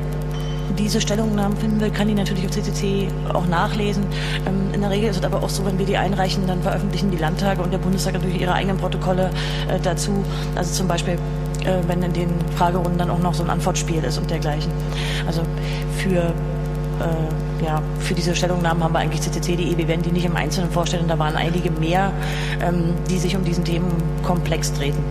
[0.78, 4.04] diese Stellungnahmen finden will, kann die natürlich auf CCC auch nachlesen.
[4.46, 7.10] Ähm, in der Regel ist es aber auch so, wenn wir die einreichen, dann veröffentlichen
[7.10, 9.30] die Landtage und der Bundestag natürlich ihre eigenen Protokolle
[9.68, 10.24] äh, dazu.
[10.54, 11.18] Also zum Beispiel
[11.86, 14.72] wenn in den Fragerunden dann auch noch so ein Antwortspiel ist und dergleichen.
[15.26, 15.42] Also
[15.98, 16.32] für
[17.00, 19.76] äh, ja, für diese Stellungnahmen haben wir eigentlich ccc.de.
[19.76, 21.08] Wir werden die nicht im Einzelnen vorstellen.
[21.08, 22.12] Da waren einige mehr,
[22.62, 25.02] ähm, die sich um diesen Themenkomplex drehten.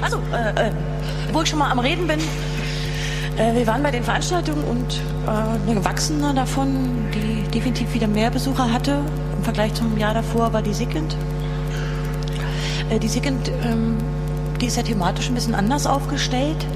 [0.00, 0.72] Also, äh, äh,
[1.32, 2.18] wo ich schon mal am Reden bin,
[3.38, 8.30] äh, wir waren bei den Veranstaltungen und äh, eine gewachsene davon, die definitiv wieder mehr
[8.30, 8.98] Besucher hatte,
[9.36, 11.16] im Vergleich zum Jahr davor war die Sigend.
[12.90, 13.96] Äh, die Sigend, ähm,
[14.60, 16.66] die ist ja thematisch ein bisschen anders aufgestellt.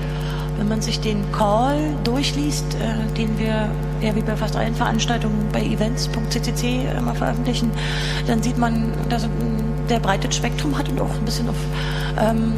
[0.59, 3.69] Wenn man sich den Call durchliest, äh, den wir
[4.01, 7.71] ja wie bei fast allen Veranstaltungen bei events.ccc immer veröffentlichen,
[8.27, 11.57] dann sieht man, dass er ein sehr breites Spektrum hat und auch ein bisschen auf
[12.19, 12.55] ähm,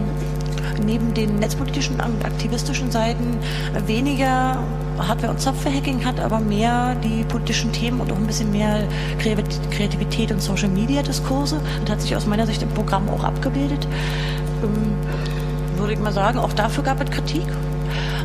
[0.84, 3.38] neben den netzpolitischen und aktivistischen Seiten
[3.86, 4.62] weniger
[5.06, 8.82] Hardware- und Software-Hacking hat, aber mehr die politischen Themen und auch ein bisschen mehr
[9.18, 11.60] Kreativität und Social-Media-Diskurse.
[11.84, 13.86] Das hat sich aus meiner Sicht im Programm auch abgebildet.
[14.62, 14.96] Ähm,
[15.76, 17.46] würde ich mal sagen, auch dafür gab es Kritik.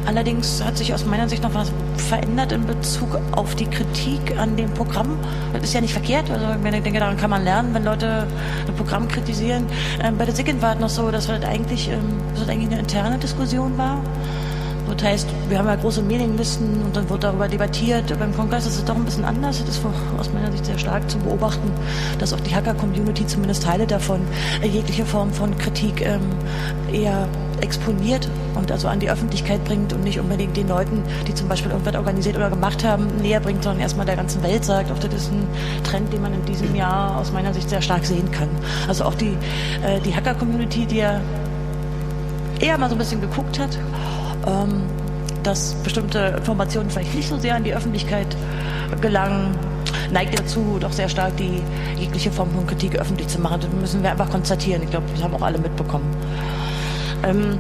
[0.06, 4.58] Allerdings hat sich aus meiner Sicht noch was verändert in Bezug auf die Kritik an
[4.58, 5.18] dem Programm.
[5.54, 6.30] Das ist ja nicht verkehrt.
[6.30, 8.28] Also ich denke, daran kann man lernen, wenn Leute
[8.68, 9.66] ein Programm kritisieren.
[10.04, 12.80] Ähm, bei der SIGINT war es noch so, dass das eigentlich, ähm, das eigentlich eine
[12.80, 14.00] interne Diskussion war.
[14.88, 18.18] Das heißt, wir haben ja große Mailinglisten und dann wird darüber debattiert.
[18.18, 19.60] Beim Kongress ist es doch ein bisschen anders.
[19.60, 19.82] Es ist
[20.18, 21.72] aus meiner Sicht sehr stark zu beobachten,
[22.20, 24.22] dass auch die Hacker-Community, zumindest Teile davon,
[24.62, 26.22] jegliche Form von Kritik ähm,
[26.92, 27.28] eher
[27.62, 31.72] exponiert und also an die Öffentlichkeit bringt und nicht unbedingt den Leuten, die zum Beispiel
[31.72, 34.92] irgendwas organisiert oder gemacht haben, näher bringt, sondern erstmal der ganzen Welt sagt.
[34.92, 35.48] Auch das ist ein
[35.84, 38.50] Trend, den man in diesem Jahr aus meiner Sicht sehr stark sehen kann.
[38.88, 39.38] Also auch die,
[39.86, 41.22] äh, die Hacker-Community, die ja
[42.60, 43.78] eher mal so ein bisschen geguckt hat,
[44.46, 44.84] ähm,
[45.44, 48.28] dass bestimmte Informationen vielleicht nicht so sehr an die Öffentlichkeit
[49.02, 49.56] gelangen,
[50.12, 51.62] neigt dazu, doch sehr stark die
[51.98, 53.62] jegliche Form von Kritik öffentlich zu machen.
[53.62, 54.84] Das müssen wir einfach konstatieren.
[54.84, 56.06] Ich glaube, das haben auch alle mitbekommen.
[57.24, 57.58] Ähm,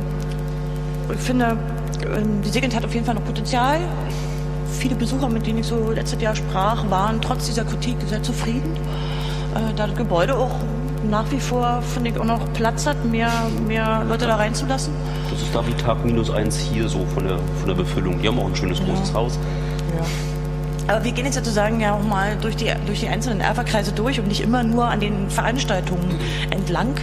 [1.11, 1.57] ich finde,
[2.15, 3.79] ähm, die Segend hat auf jeden Fall noch Potenzial.
[4.79, 8.75] Viele Besucher, mit denen ich so letztes Jahr sprach, waren trotz dieser Kritik sehr zufrieden.
[9.55, 10.55] Äh, da das Gebäude auch
[11.09, 13.31] nach wie vor, finde ich, auch noch Platz hat, mehr,
[13.67, 14.93] mehr Leute da reinzulassen.
[15.29, 18.21] Das ist da wie Tag minus eins hier so von der, von der Befüllung.
[18.21, 18.85] Die haben auch ein schönes ja.
[18.85, 19.39] großes Haus.
[19.95, 20.93] Ja.
[20.93, 24.19] Aber wir gehen jetzt sozusagen ja auch mal durch die, durch die einzelnen Erferkreise durch
[24.19, 26.95] und nicht immer nur an den Veranstaltungen entlang.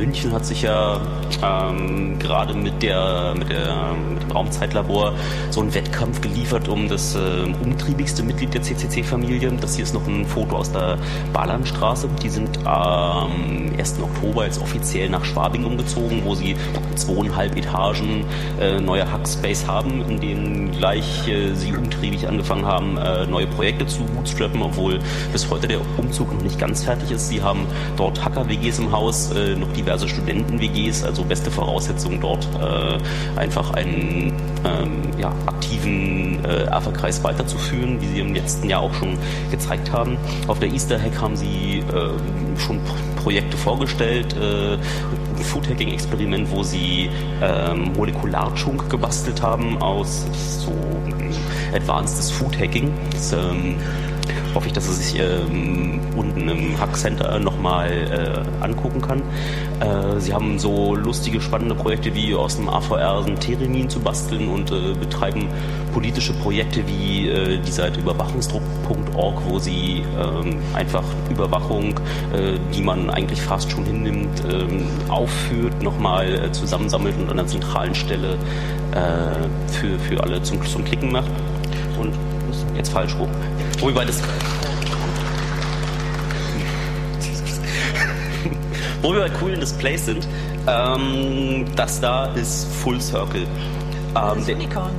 [0.00, 0.98] München hat sich ja
[1.42, 3.94] ähm, gerade mit, der, mit, der,
[4.34, 5.14] Raumzeitlabor
[5.50, 7.18] so einen Wettkampf geliefert um das äh,
[7.62, 9.52] umtriebigste Mitglied der CCC-Familie.
[9.60, 10.98] Das hier ist noch ein Foto aus der
[11.32, 12.08] Balanstraße.
[12.22, 14.00] Die sind am ähm, 1.
[14.02, 16.56] Oktober jetzt offiziell nach Schwabing umgezogen, wo sie
[16.94, 18.24] zweieinhalb Etagen
[18.60, 23.86] äh, neue Hackspace haben, in denen gleich äh, sie umtriebig angefangen haben, äh, neue Projekte
[23.86, 24.98] zu bootstrappen, obwohl
[25.32, 27.28] bis heute der Umzug noch nicht ganz fertig ist.
[27.28, 27.66] Sie haben
[27.96, 32.98] dort Hacker-WGs im Haus, äh, noch diverse diverse Studenten-WGs, also beste Voraussetzungen dort äh,
[33.38, 39.18] einfach einen ähm, ja, aktiven äh, AFA-Kreis weiterzuführen, wie sie im letzten Jahr auch schon
[39.50, 40.16] gezeigt haben.
[40.46, 42.80] Auf der Easter Hack haben sie äh, schon
[43.22, 47.10] Projekte vorgestellt, äh, ein Food-Hacking-Experiment, wo sie
[47.42, 50.26] ähm, Molekularchunk gebastelt haben aus
[50.64, 50.72] so
[51.72, 52.92] äh, Advanced Food Hacking.
[53.12, 53.76] Das, ähm,
[54.54, 59.22] hoffe ich, dass er sich ähm, unten im Hack Center nochmal äh, angucken kann.
[59.80, 64.48] Äh, sie haben so lustige, spannende Projekte wie aus dem AVR ein Theremin zu basteln
[64.48, 65.48] und äh, betreiben
[65.92, 71.98] politische Projekte wie äh, die Seite überwachungsdruck.org, wo sie ähm, einfach Überwachung,
[72.32, 77.48] äh, die man eigentlich fast schon hinnimmt, ähm, aufführt, nochmal äh, zusammensammelt und an einer
[77.48, 78.38] zentralen Stelle
[79.68, 81.30] für, für alle zum, zum Klicken macht.
[82.00, 82.12] Und
[82.76, 83.28] jetzt falsch rum.
[83.80, 84.20] Wobei das.
[89.02, 90.28] Wo wir bei coolen Displays sind,
[90.66, 93.42] ähm, das da ist Full Circle.
[93.42, 93.48] Ähm,
[94.14, 94.90] das Unicorn.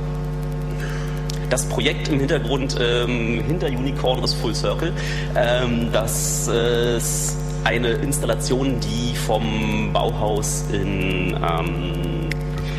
[1.48, 4.92] Das Projekt im Hintergrund ähm, hinter Unicorn ist Full Circle.
[5.36, 12.28] Ähm, das ist eine Installation, die vom Bauhaus in ähm,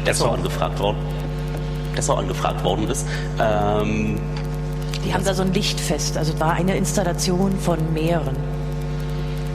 [0.05, 0.97] Dessau angefragt worden,
[1.95, 3.07] Dessau angefragt worden ist.
[3.39, 4.19] Ähm,
[5.05, 8.52] die haben da so ein Lichtfest, also war eine Installation von mehreren.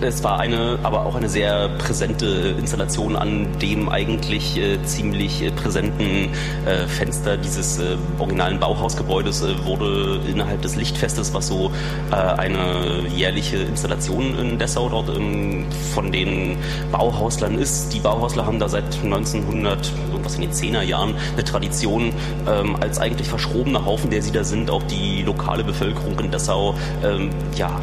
[0.01, 5.51] Es war eine, aber auch eine sehr präsente Installation an dem eigentlich äh, ziemlich äh,
[5.51, 6.31] präsenten
[6.65, 11.73] äh, Fenster dieses äh, originalen Bauhausgebäudes äh, wurde innerhalb des Lichtfestes, was so
[12.11, 16.57] eine jährliche Installation in Dessau dort ähm, von den
[16.91, 17.93] Bauhauslern ist.
[17.93, 22.13] Die Bauhausler haben da seit 1900, irgendwas in den 10er Jahren, eine Tradition
[22.47, 26.75] ähm, als eigentlich verschrobener Haufen, der sie da sind, auch die lokale Bevölkerung in Dessau
[27.05, 27.81] ähm, ja,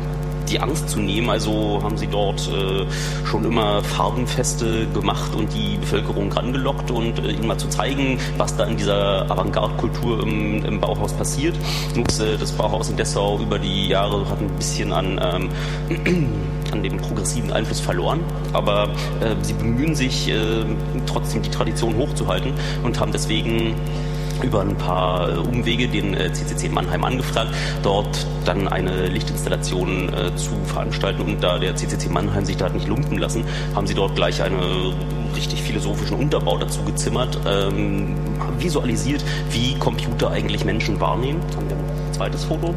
[0.49, 1.29] die Angst zu nehmen.
[1.29, 2.85] Also haben sie dort äh,
[3.25, 8.55] schon immer Farbenfeste gemacht und die Bevölkerung rangelockt und äh, ihnen mal zu zeigen, was
[8.55, 11.55] da in dieser Avantgarde-Kultur im, im, Bauhaus passiert.
[11.95, 16.29] Und, äh, das Bauhaus in Dessau über die Jahre hat ein bisschen an, ähm,
[16.71, 18.19] an dem progressiven Einfluss verloren,
[18.53, 18.89] aber
[19.21, 20.65] äh, sie bemühen sich äh,
[21.05, 22.53] trotzdem die Tradition hochzuhalten
[22.83, 23.75] und haben deswegen
[24.43, 27.51] über ein paar äh, Umwege den äh, CCC Mannheim angefragt,
[27.83, 31.21] dort dann eine Lichtinstallation äh, zu veranstalten.
[31.21, 33.43] Und da der CCC Mannheim sich da nicht lumpen lassen,
[33.73, 34.93] haben sie dort gleich einen
[35.35, 38.15] richtig philosophischen Unterbau dazu gezimmert, ähm,
[38.57, 41.41] visualisiert, wie Computer eigentlich Menschen wahrnehmen.
[41.45, 42.73] Jetzt haben wir ein zweites Foto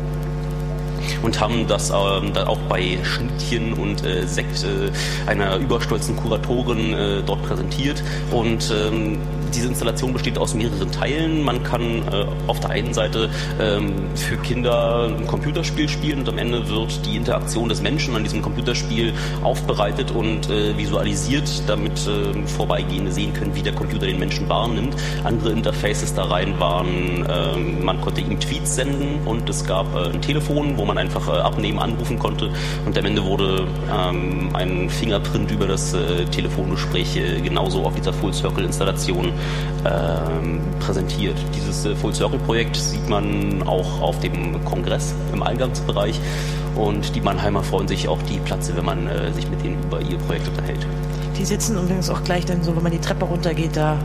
[1.23, 4.90] und haben das ähm, dann auch bei Schnittchen und äh, Sekt äh,
[5.29, 8.03] einer überstolzen Kuratorin äh, dort präsentiert.
[8.31, 9.18] Und ähm,
[9.55, 11.43] diese Installation besteht aus mehreren Teilen.
[11.43, 13.31] Man kann äh, auf der einen Seite
[13.61, 18.23] ähm, für Kinder ein Computerspiel spielen und am Ende wird die Interaktion des Menschen an
[18.23, 24.19] diesem Computerspiel aufbereitet und äh, visualisiert, damit äh, Vorbeigehende sehen können, wie der Computer den
[24.19, 24.95] Menschen wahrnimmt.
[25.25, 30.11] Andere Interfaces da rein waren, ähm, man konnte ihm Tweets senden und es gab äh,
[30.11, 32.51] ein Telefon, wo man einfach äh, abnehmen, anrufen konnte
[32.87, 38.33] und am Ende wurde ähm, ein Fingerprint über das äh, Telefongespräch genauso auf dieser Full
[38.33, 39.33] Circle Installation
[39.85, 41.37] ähm, präsentiert.
[41.55, 46.20] Dieses äh, Full Circle Projekt sieht man auch auf dem Kongress im Eingangsbereich
[46.77, 50.01] und die Mannheimer freuen sich auch die Platze, wenn man äh, sich mit ihnen über
[50.01, 50.87] ihr Projekt unterhält.
[51.37, 53.96] Die sitzen übrigens auch gleich dann so, wenn man die Treppe runtergeht, da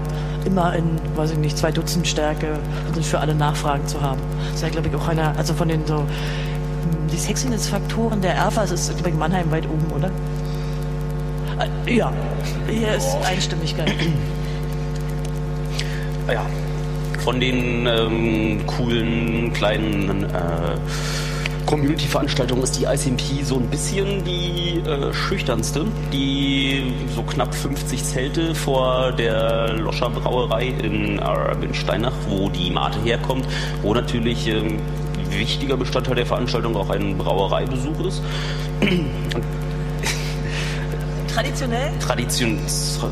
[0.45, 4.21] immer in, weiß ich nicht, zwei Dutzend Stärke und sind für alle Nachfragen zu haben.
[4.45, 6.07] Das ist ja, glaube ich, auch einer, also von den so, hm,
[7.11, 10.11] die Sexiness-Faktoren der Erfas ist, glaube ich, Mannheim weit oben, oder?
[11.87, 12.11] Äh, ja,
[12.69, 13.93] hier ist Einstimmigkeit.
[16.31, 16.45] Ja,
[17.19, 20.77] von den ähm, coolen kleinen äh,
[21.65, 25.85] Community-Veranstaltungen ist die ICMP so ein bisschen die äh, schüchternste.
[26.11, 32.69] Die so knapp 50 Zelte vor der Loscher Brauerei in, äh, in Steinach, wo die
[32.69, 33.47] Mate herkommt,
[33.81, 34.77] wo natürlich ähm,
[35.29, 38.21] wichtiger Bestandteil der Veranstaltung auch ein Brauereibesuch ist.
[41.33, 41.91] Traditionell?
[41.99, 42.59] Tradition,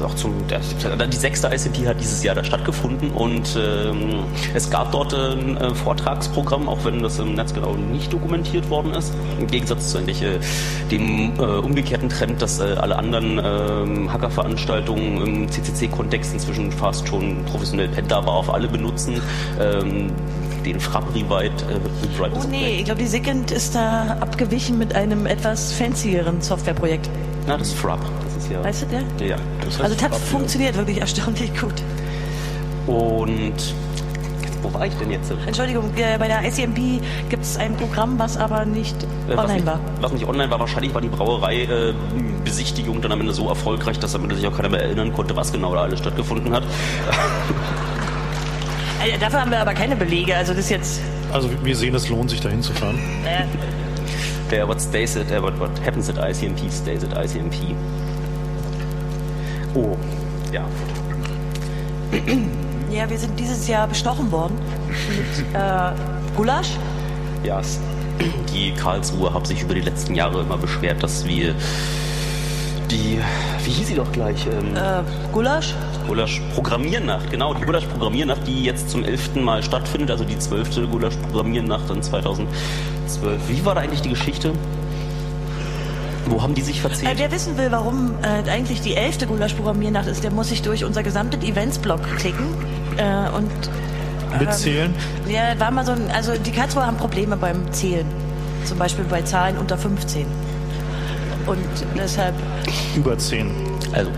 [0.03, 5.13] auch zum, die sechste ICP hat dieses Jahr da stattgefunden und ähm, es gab dort
[5.13, 9.13] ein äh, Vortragsprogramm, auch wenn das im Netz genau nicht dokumentiert worden ist.
[9.39, 10.39] Im Gegensatz zu eigentlich, äh,
[10.91, 17.43] dem äh, umgekehrten Trend, dass äh, alle anderen ähm, Hackerveranstaltungen im CCC-Kontext inzwischen fast schon
[17.45, 19.21] professionell Pentabar auf alle benutzen.
[19.59, 20.11] Ähm,
[20.65, 21.65] den Frapp Rewrite.
[21.65, 27.09] Äh, oh nee, ich glaube, die Second ist da abgewichen mit einem etwas fancieren Softwareprojekt.
[27.47, 27.99] Na, das ist Frap.
[28.23, 28.63] Das ist ja.
[28.63, 29.27] Weißt du der?
[29.27, 29.37] Ja.
[29.59, 31.73] Das heißt also das hat funktioniert wirklich erstaunlich gut.
[32.87, 33.55] Und
[34.61, 35.31] wo war ich denn jetzt?
[35.45, 38.95] Entschuldigung, äh, bei der ICMP gibt es ein Programm, was aber nicht
[39.27, 39.79] äh, online nicht, war.
[40.01, 44.13] Was nicht online war, wahrscheinlich war die Brauerei-Besichtigung äh, dann am Ende so erfolgreich, dass
[44.13, 46.63] am Ende sich auch keiner mehr erinnern konnte, was genau da alles stattgefunden hat.
[49.01, 51.01] Also, dafür haben wir aber keine Belege, also das jetzt.
[51.33, 52.99] Also wir sehen, es lohnt sich dahin zu fahren.
[53.25, 53.45] Äh,
[54.51, 57.75] der what stays at, uh, what, what happens at ICMP stays at ICMP.
[59.75, 59.97] Oh,
[60.51, 60.65] ja.
[62.91, 64.59] Ja, wir sind dieses Jahr bestochen worden
[64.89, 65.91] mit äh,
[66.35, 66.71] Gulasch.
[67.41, 67.61] Ja,
[68.53, 71.55] die Karlsruhe haben sich über die letzten Jahre immer beschwert, dass wir
[72.91, 73.17] die,
[73.63, 74.45] wie hieß sie doch gleich?
[74.45, 75.73] Ähm, äh, Gulasch?
[76.05, 80.85] Gulasch Programmiernacht, genau, die Gulasch Programmiernacht, die jetzt zum elften Mal stattfindet, also die zwölfte
[80.85, 82.03] Gulasch Programmiernacht in
[83.19, 83.41] 2012.
[83.49, 84.53] Wie war da eigentlich die Geschichte?
[86.25, 87.11] Wo haben die sich verzählt?
[87.11, 90.61] Äh, wer wissen will, warum äh, eigentlich die elfte Gulasch Programmiernacht ist, der muss sich
[90.61, 92.45] durch unser gesamtes Events-Blog klicken
[92.97, 93.51] äh, und
[94.39, 94.93] mitzählen.
[95.27, 98.05] Ähm, ja, war mal so ein, also die Karlsruher haben Probleme beim Zählen,
[98.65, 100.25] zum Beispiel bei Zahlen unter 15.
[101.47, 101.57] Und
[101.97, 102.35] deshalb.
[102.95, 103.51] Über 10.
[103.93, 104.11] Also.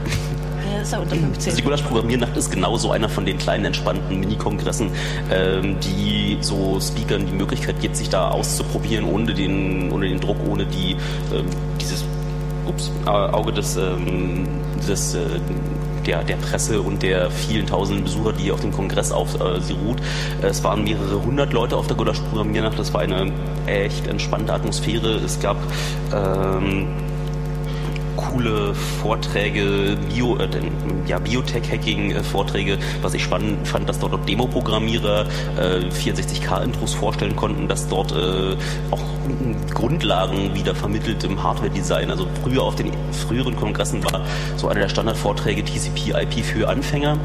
[0.84, 1.36] Ist ja unter 15.
[1.36, 4.92] Also die Gulasch-Programmiernacht ist genauso einer von den kleinen, entspannten Mini-Kongressen,
[5.32, 10.38] ähm, die so Speakern die Möglichkeit gibt, sich da auszuprobieren, ohne den, ohne den Druck,
[10.46, 10.98] ohne die,
[11.34, 11.46] ähm,
[11.80, 12.04] dieses
[12.66, 14.46] ups, Auge des, ähm,
[14.86, 15.20] des äh,
[16.06, 19.72] der, der Presse und der vielen tausenden Besucher, die auf dem Kongress auf äh, sie
[19.74, 19.98] ruht.
[20.42, 22.78] Es waren mehrere hundert Leute auf der Gulasch Programmiernacht.
[22.78, 23.32] Das war eine
[23.68, 25.16] echt entspannte Atmosphäre.
[25.24, 25.56] Es gab
[26.14, 26.88] ähm,
[28.16, 30.48] coole Vorträge, Bio, äh,
[31.08, 35.26] ja, Biotech-Hacking-Vorträge, was ich spannend fand, dass dort Demo-Programmierer
[35.58, 38.56] äh, 64K-Intros vorstellen konnten, dass dort äh,
[38.92, 39.02] auch
[39.74, 42.12] Grundlagen wieder vermittelt im Hardware-Design.
[42.12, 42.92] Also früher auf den
[43.28, 44.22] früheren Kongressen war
[44.58, 47.18] so einer der Standardvorträge TCP/IP für Anfänger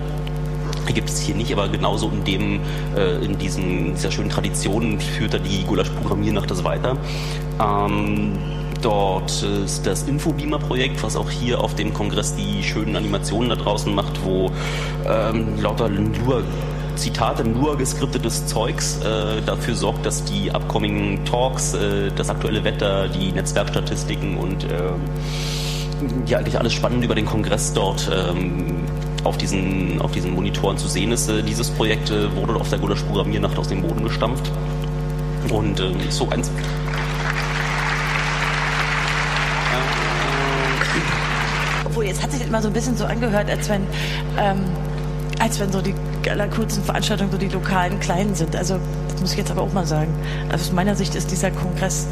[0.94, 2.61] gibt es hier nicht, aber genauso in dem,
[2.96, 6.96] äh, in diesem, dieser schönen Tradition führt da die Gulasch-Programmiernacht das weiter.
[7.61, 8.33] Ähm,
[8.82, 13.92] Dort ist das Infobeamer-Projekt, was auch hier auf dem Kongress die schönen Animationen da draußen
[13.92, 14.50] macht, wo
[15.06, 16.44] ähm, lauter nur
[16.94, 23.08] Zitate, nur geskriptetes Zeugs äh, dafür sorgt, dass die upcoming Talks, äh, das aktuelle Wetter,
[23.08, 24.68] die Netzwerkstatistiken und äh,
[26.26, 28.84] ja eigentlich alles spannend über den Kongress dort ähm,
[29.24, 31.28] auf diesen, auf diesen Monitoren zu sehen ist.
[31.28, 34.50] Äh, dieses Projekt äh, wurde auf der Gulasch Programmiernacht aus dem Boden gestampft
[35.50, 36.50] und äh, ist so eins.
[42.18, 43.87] Jetzt hat sich das immer so ein bisschen so angehört, als wenn,
[44.37, 44.64] ähm,
[45.38, 45.94] als wenn so die
[46.28, 48.57] allerkurzen Veranstaltungen so die lokalen kleinen sind.
[48.57, 50.12] Also, das muss ich jetzt aber auch mal sagen.
[50.50, 52.09] Also aus meiner Sicht ist dieser Kongress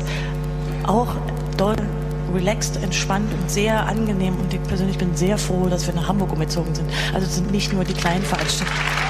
[0.86, 1.08] auch
[1.56, 1.74] doll
[2.32, 4.38] relaxed, entspannt und sehr angenehm.
[4.38, 6.88] Und ich persönlich bin sehr froh, dass wir nach Hamburg umgezogen sind.
[7.12, 9.05] Also es sind nicht nur die kleinen Veranstaltungen.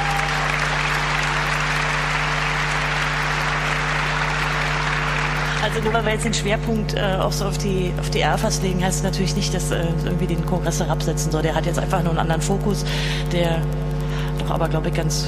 [5.67, 8.63] Also nur weil wir jetzt den Schwerpunkt äh, auch so auf die, auf die Erfas
[8.63, 11.43] legen, heißt es natürlich nicht, dass äh, irgendwie den Kongress herabsetzen soll.
[11.43, 12.85] Der hat jetzt einfach nur einen anderen Fokus,
[13.33, 13.61] der
[14.39, 15.27] doch aber, glaube ich, ganz,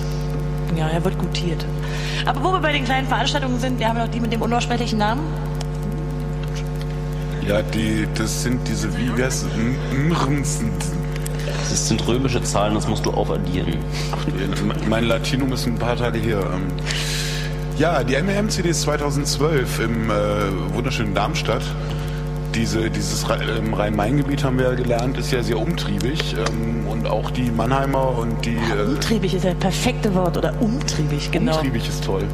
[0.76, 1.64] ja, er wird gutiert.
[2.24, 5.00] Aber wo wir bei den kleinen Veranstaltungen sind, wir haben noch die mit dem unaussprechlichen
[5.00, 5.22] Namen.
[7.44, 9.44] Ja, die, das sind diese, es?
[11.68, 13.74] Das sind römische Zahlen, das musst du aufaddieren.
[14.88, 16.38] Mein Latinum ist ein paar Tage hier.
[17.78, 20.14] Ja, die MM-CDs 2012 im äh,
[20.74, 21.62] wunderschönen Darmstadt.
[22.52, 26.34] Diese, dieses Rhein-Main-Gebiet haben wir ja gelernt, ist ja sehr umtriebig.
[26.34, 28.56] Ähm, und auch die Mannheimer und die.
[28.56, 31.54] Äh, umtriebig ist ja das perfekte Wort, oder umtriebig, genau.
[31.54, 32.24] Umtriebig ist toll.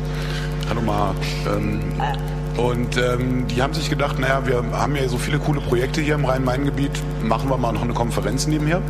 [0.70, 1.16] Hallo Marc.
[1.46, 2.58] Ähm, äh.
[2.58, 6.14] Und ähm, die haben sich gedacht, naja, wir haben ja so viele coole Projekte hier
[6.14, 8.80] im Rhein-Main-Gebiet, machen wir mal noch eine Konferenz nebenher.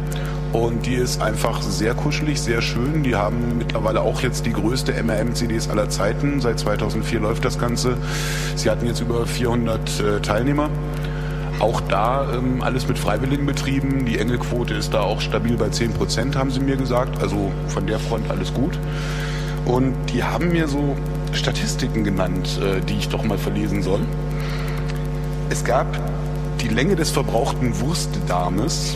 [0.54, 3.02] Und die ist einfach sehr kuschelig, sehr schön.
[3.02, 6.40] Die haben mittlerweile auch jetzt die größte MRM-CDs aller Zeiten.
[6.40, 7.96] Seit 2004 läuft das Ganze.
[8.54, 10.70] Sie hatten jetzt über 400 äh, Teilnehmer.
[11.58, 14.06] Auch da ähm, alles mit Freiwilligen betrieben.
[14.06, 17.20] Die Engelquote ist da auch stabil bei 10 Prozent, haben sie mir gesagt.
[17.20, 18.78] Also von der Front alles gut.
[19.64, 20.96] Und die haben mir so
[21.32, 24.02] Statistiken genannt, äh, die ich doch mal verlesen soll.
[25.50, 25.88] Es gab
[26.60, 28.94] die Länge des verbrauchten Wurstdarmes.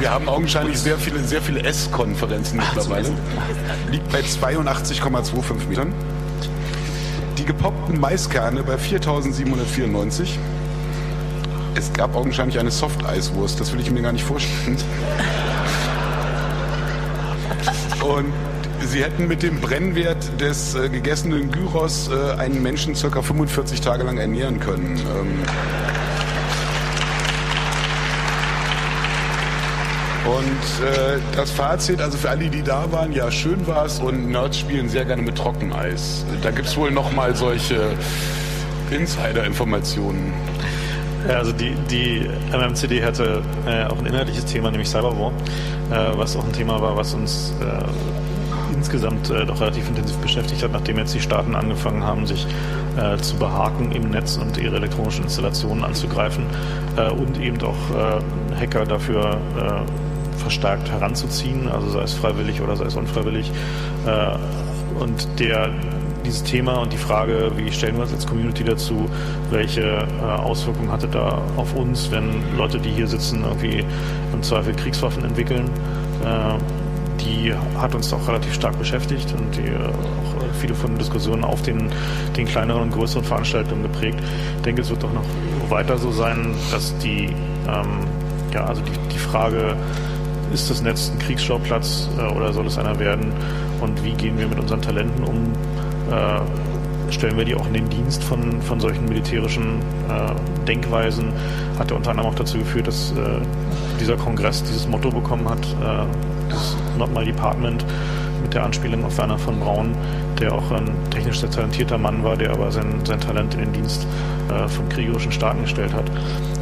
[0.00, 3.10] Wir haben augenscheinlich sehr viele, sehr viele S-Konferenzen mittlerweile.
[3.90, 5.92] Liegt bei 82,25 Metern.
[7.36, 10.38] Die gepoppten Maiskerne bei 4794.
[11.74, 14.78] Es gab augenscheinlich eine Softeiswurst, das will ich mir gar nicht vorstellen.
[18.02, 18.32] Und
[18.86, 23.20] Sie hätten mit dem Brennwert des äh, gegessenen Gyros äh, einen Menschen ca.
[23.20, 24.96] 45 Tage lang ernähren können.
[24.96, 25.99] Ähm
[30.30, 34.30] und äh, das Fazit, also für alle, die da waren, ja, schön war es und
[34.30, 36.24] Nerds spielen sehr gerne mit Trockeneis.
[36.42, 37.96] Da gibt es wohl nochmal solche
[38.90, 40.32] Insider-Informationen.
[41.28, 45.32] Ja, also die, die MMCD hatte äh, auch ein inhaltliches Thema, nämlich Cyberwar,
[45.90, 50.62] äh, was auch ein Thema war, was uns äh, insgesamt äh, doch relativ intensiv beschäftigt
[50.62, 52.46] hat, nachdem jetzt die Staaten angefangen haben, sich
[52.96, 56.44] äh, zu behaken im Netz und ihre elektronischen Installationen anzugreifen
[56.96, 60.09] äh, und eben auch äh, Hacker dafür äh,
[60.40, 63.50] verstärkt heranzuziehen, also sei es freiwillig oder sei es unfreiwillig.
[64.06, 65.70] Äh, und der
[66.24, 69.08] dieses Thema und die Frage, wie stellen wir uns als Community dazu,
[69.50, 73.82] welche Auswirkungen hatte da auf uns, wenn Leute, die hier sitzen, irgendwie
[74.32, 75.70] im Zweifel Kriegswaffen entwickeln
[77.20, 81.44] die hat uns auch relativ stark beschäftigt und die, äh, auch viele von den Diskussionen
[81.44, 81.90] auf den,
[82.36, 84.18] den kleineren und größeren Veranstaltungen geprägt.
[84.56, 85.24] Ich denke, es wird doch noch
[85.68, 87.26] weiter so sein, dass die,
[87.68, 88.06] ähm,
[88.52, 89.76] ja, also die, die Frage,
[90.52, 93.32] ist das Netz ein Kriegsschauplatz äh, oder soll es einer werden
[93.80, 95.52] und wie gehen wir mit unseren Talenten um?
[96.10, 96.40] Äh,
[97.12, 101.32] stellen wir die auch in den Dienst von, von solchen militärischen äh, Denkweisen,
[101.78, 103.40] hat ja unter anderem auch dazu geführt, dass äh,
[104.00, 106.06] dieser Kongress dieses Motto bekommen hat, äh,
[106.48, 107.84] das Not My Department,
[108.40, 109.94] mit der Anspielung auf Werner von Braun,
[110.40, 113.72] der auch ein technisch sehr talentierter Mann war, der aber sein, sein Talent in den
[113.72, 114.06] Dienst
[114.48, 116.10] äh, von kriegerischen Staaten gestellt hat.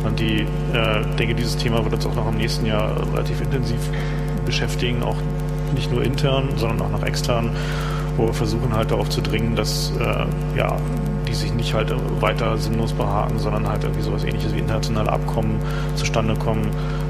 [0.05, 3.81] Und die, äh, denke, dieses Thema wird uns auch noch im nächsten Jahr relativ intensiv
[4.45, 5.17] beschäftigen, auch
[5.75, 7.51] nicht nur intern, sondern auch noch extern
[8.19, 10.77] wo wir versuchen halt darauf zu dringen, dass äh, ja,
[11.26, 15.61] die sich nicht halt weiter sinnlos behaken, sondern halt irgendwie sowas ähnliches wie internationale Abkommen
[15.95, 16.68] zustande kommen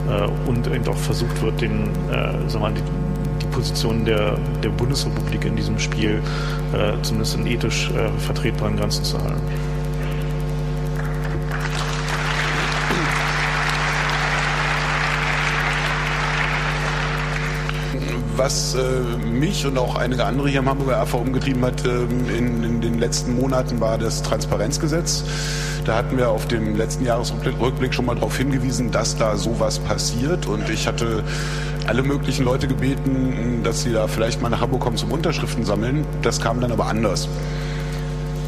[0.08, 2.72] äh, und eben auch versucht wird, den, äh, sagen wir mal,
[3.58, 6.22] Position der, der Bundesrepublik in diesem Spiel
[6.72, 9.42] äh, zumindest in ethisch äh, vertretbaren Grenzen zu halten.
[18.36, 18.80] was äh,
[19.26, 23.00] mich und auch einige andere hier am Hamburger AV umgetrieben hat äh, in, in, den
[23.00, 25.24] letzten Monaten, war das Transparenzgesetz.
[25.84, 30.46] Da hatten wir auf dem letzten Jahresrückblick schon mal darauf hingewiesen, dass da sowas passiert.
[30.46, 31.24] Und ich hatte
[31.88, 36.04] alle möglichen Leute gebeten, dass sie da vielleicht mal nach Hamburg kommen zum Unterschriften sammeln.
[36.20, 37.28] Das kam dann aber anders.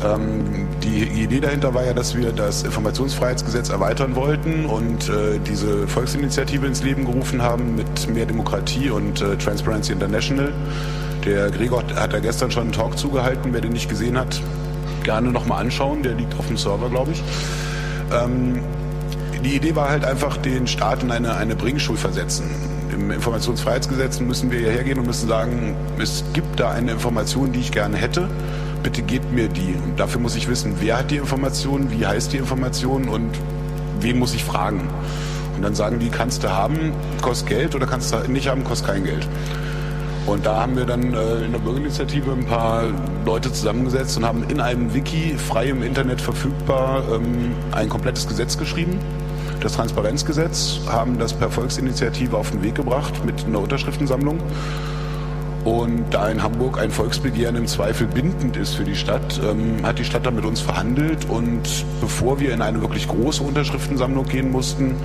[0.04, 5.88] Ähm, die Idee dahinter war ja, dass wir das Informationsfreiheitsgesetz erweitern wollten und äh, diese
[5.88, 10.52] Volksinitiative ins Leben gerufen haben mit mehr Demokratie und äh, Transparency International.
[11.24, 13.54] Der Gregor hat da gestern schon einen Talk zugehalten.
[13.54, 14.40] Wer den nicht gesehen hat,
[15.02, 16.02] gerne nochmal anschauen.
[16.02, 17.22] Der liegt auf dem Server, glaube ich.
[18.12, 18.60] Ähm,
[19.42, 22.79] die Idee war halt einfach, den Staat in eine, eine Bringschuld versetzen.
[22.92, 27.60] Im Informationsfreiheitsgesetz müssen wir hierher gehen und müssen sagen, es gibt da eine Information, die
[27.60, 28.28] ich gerne hätte
[28.82, 29.74] bitte gebt mir die.
[29.74, 33.30] Und dafür muss ich wissen, wer hat die Information, wie heißt die Information und
[34.00, 34.88] wen muss ich fragen.
[35.56, 38.88] Und dann sagen die, kannst du haben, kostet Geld oder kannst du nicht haben, kostet
[38.88, 39.26] kein Geld.
[40.26, 42.84] Und da haben wir dann äh, in der Bürgerinitiative ein paar
[43.24, 48.56] Leute zusammengesetzt und haben in einem Wiki frei im Internet verfügbar ähm, ein komplettes Gesetz
[48.56, 48.98] geschrieben.
[49.60, 54.40] Das Transparenzgesetz haben das per Volksinitiative auf den Weg gebracht mit einer Unterschriftensammlung
[55.64, 59.98] und da in Hamburg ein Volksbegehren im Zweifel bindend ist für die Stadt, ähm, hat
[59.98, 61.28] die Stadt dann mit uns verhandelt.
[61.28, 64.96] Und bevor wir in eine wirklich große Unterschriftensammlung gehen mussten,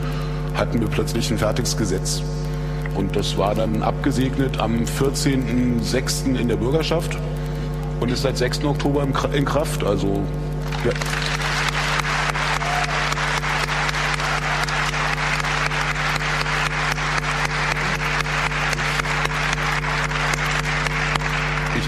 [0.56, 2.22] hatten wir plötzlich ein fertiges Gesetz.
[2.96, 6.38] Und das war dann abgesegnet am 14.06.
[6.40, 7.18] in der Bürgerschaft
[8.00, 8.64] und ist seit 6.
[8.64, 9.84] Oktober in Kraft.
[9.84, 10.22] Also
[10.86, 10.92] ja.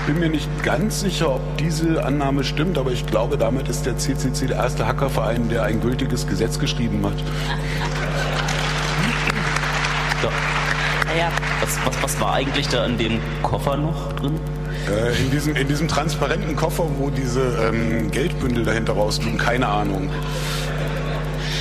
[0.08, 3.98] Bin mir nicht ganz sicher, ob diese Annahme stimmt, aber ich glaube, damit ist der
[3.98, 7.18] CCC der erste Hackerverein, der ein gültiges Gesetz geschrieben hat.
[10.22, 10.30] So.
[11.18, 11.30] Ja.
[11.60, 14.40] Was, was, was war eigentlich da in dem Koffer noch drin?
[14.90, 20.10] Äh, in, diesem, in diesem transparenten Koffer, wo diese ähm, Geldbündel dahinter rausliegen, keine Ahnung.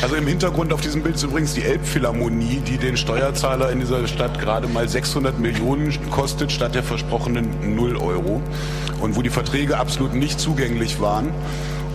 [0.03, 4.07] Also im Hintergrund auf diesem Bild ist übrigens die Elbphilharmonie, die den Steuerzahler in dieser
[4.07, 8.43] Stadt gerade mal 600 Millionen kostet, statt der versprochenen 0 Euro.
[9.01, 11.31] Und wo die Verträge absolut nicht zugänglich waren.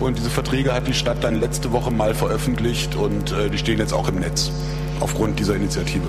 [0.00, 3.78] Und diese Verträge hat die Stadt dann letzte Woche mal veröffentlicht und äh, die stehen
[3.78, 4.50] jetzt auch im Netz
[4.98, 6.06] aufgrund dieser Initiative.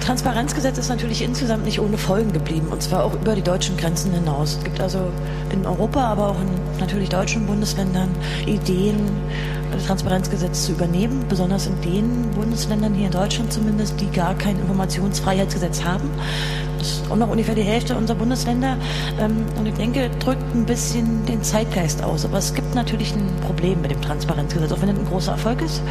[0.00, 4.12] Transparenzgesetz ist natürlich insgesamt nicht ohne Folgen geblieben, und zwar auch über die deutschen Grenzen
[4.12, 4.56] hinaus.
[4.56, 4.98] Es gibt also
[5.52, 8.08] in Europa, aber auch in natürlich deutschen Bundesländern
[8.46, 8.96] Ideen,
[9.72, 14.58] das Transparenzgesetz zu übernehmen, besonders in den Bundesländern hier in Deutschland zumindest, die gar kein
[14.58, 16.10] Informationsfreiheitsgesetz haben.
[16.80, 18.76] Ist auch noch ungefähr die Hälfte unserer Bundesländer.
[19.20, 22.24] Ähm, und ich denke, drückt ein bisschen den Zeitgeist aus.
[22.24, 25.62] Aber es gibt natürlich ein Problem mit dem Transparenzgesetz, auch wenn es ein großer Erfolg
[25.62, 25.82] ist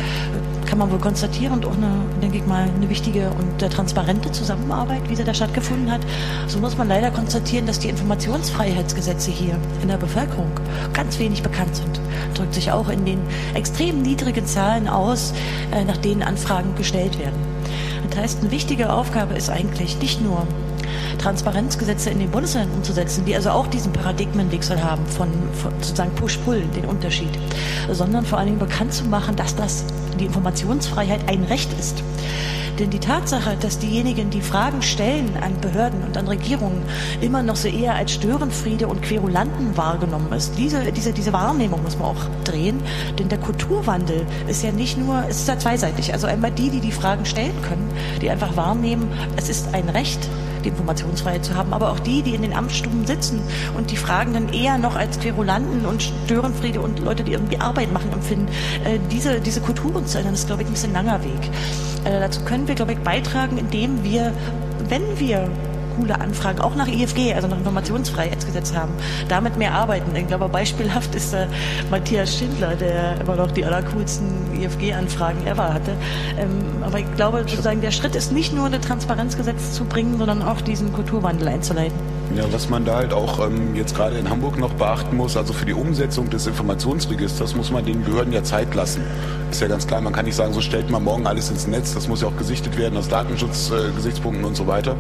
[0.70, 1.90] kann man wohl konstatieren und auch eine,
[2.22, 6.02] denke ich mal, eine wichtige und transparente Zusammenarbeit, wie sie da stattgefunden hat.
[6.48, 10.52] So muss man leider konstatieren, dass die Informationsfreiheitsgesetze hier in der Bevölkerung
[10.94, 12.00] ganz wenig bekannt sind.
[12.36, 13.20] Drückt sich auch in den
[13.56, 15.34] extrem niedrigen Zahlen aus,
[15.72, 17.40] äh, nach denen Anfragen gestellt werden.
[18.12, 20.46] Das heißt, eine wichtige Aufgabe ist eigentlich nicht nur
[21.18, 26.62] Transparenzgesetze in den Bundesländern umzusetzen, die also auch diesen Paradigmenwechsel haben von, von sozusagen Push-Pull,
[26.76, 27.32] den Unterschied,
[27.92, 29.84] sondern vor allen Dingen bekannt zu machen, dass das
[30.20, 32.04] die Informationsfreiheit ein Recht ist.
[32.80, 36.82] Denn die Tatsache, dass diejenigen, die Fragen stellen an Behörden und an Regierungen,
[37.20, 41.98] immer noch so eher als Störenfriede und Querulanten wahrgenommen ist, diese, diese, diese Wahrnehmung muss
[41.98, 42.82] man auch drehen.
[43.18, 46.14] Denn der Kulturwandel ist ja nicht nur, es ist ja zweiseitig.
[46.14, 47.90] Also einmal die, die die Fragen stellen können,
[48.22, 50.30] die einfach wahrnehmen, es ist ein Recht,
[50.64, 53.42] die Informationsfreiheit zu haben, aber auch die, die in den Amtsstuben sitzen
[53.78, 57.92] und die Fragen dann eher noch als Querulanten und Störenfriede und Leute, die irgendwie Arbeit
[57.92, 58.48] machen, empfinden.
[58.84, 61.50] Äh, diese, diese Kulturen zu ändern, ist, glaube ich, ein bisschen langer Weg.
[62.06, 64.34] Äh, dazu können wir, glaube ich, beitragen, indem wir,
[64.88, 65.50] wenn wir
[66.00, 68.94] coole Anfragen, auch nach IFG, also nach Informationsfreiheitsgesetz haben,
[69.28, 70.16] damit mehr arbeiten.
[70.16, 71.48] Ich glaube, beispielhaft ist äh,
[71.92, 74.28] Matthias Schindler, der immer noch die allercoolsten
[74.62, 75.92] IFG-Anfragen ever hatte.
[76.40, 80.42] Ähm, aber ich glaube, sozusagen, der Schritt ist nicht nur, ein Transparenzgesetz zu bringen, sondern
[80.42, 81.98] auch diesen Kulturwandel einzuleiten.
[82.36, 85.52] Ja, was man da halt auch ähm, jetzt gerade in Hamburg noch beachten muss, also
[85.52, 89.02] für die Umsetzung des Informationsregisters muss man den Behörden ja Zeit lassen.
[89.50, 91.96] Ist ja ganz klar, man kann nicht sagen, so stellt man morgen alles ins Netz,
[91.96, 94.96] das muss ja auch gesichtet werden aus Datenschutzgesichtspunkten äh, und so weiter.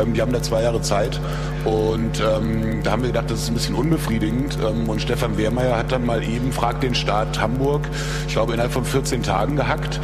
[0.00, 1.20] Ähm, die haben da zwei Jahre Zeit
[1.64, 5.76] und ähm, da haben wir gedacht, das ist ein bisschen unbefriedigend ähm, und Stefan Wehrmeier
[5.76, 7.88] hat dann mal eben Fragt den Staat Hamburg,
[8.26, 10.00] ich glaube innerhalb von 14 Tagen gehackt.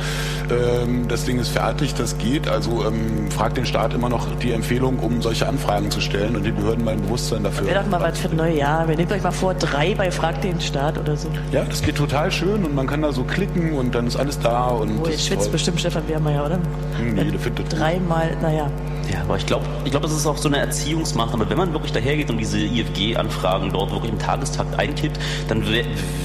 [0.50, 4.52] Ähm, das Ding ist fertig, das geht, also ähm, fragt den Staat immer noch die
[4.52, 7.66] Empfehlung, um solche Anfragen zu stellen und die Behörden mal ein Bewusstsein dafür.
[7.66, 8.86] Wäre doch mal was für ein neues Jahr.
[8.86, 11.28] Wir nehmen euch mal vor, drei bei Fragt den Staat oder so.
[11.50, 14.38] Ja, das geht total schön und man kann da so klicken und dann ist alles
[14.38, 14.66] da.
[14.68, 16.58] Und oh, jetzt schwitzt bestimmt Stefan Wehrmeier, oder?
[16.98, 18.70] Hm, nee, der findet Dreimal, naja.
[19.12, 21.48] Ja, aber ich glaube, ich glaube, das ist auch so eine Erziehungsmaßnahme.
[21.48, 25.64] Wenn man wirklich dahergeht und diese IFG-Anfragen dort wirklich im Tagestakt einkippt, dann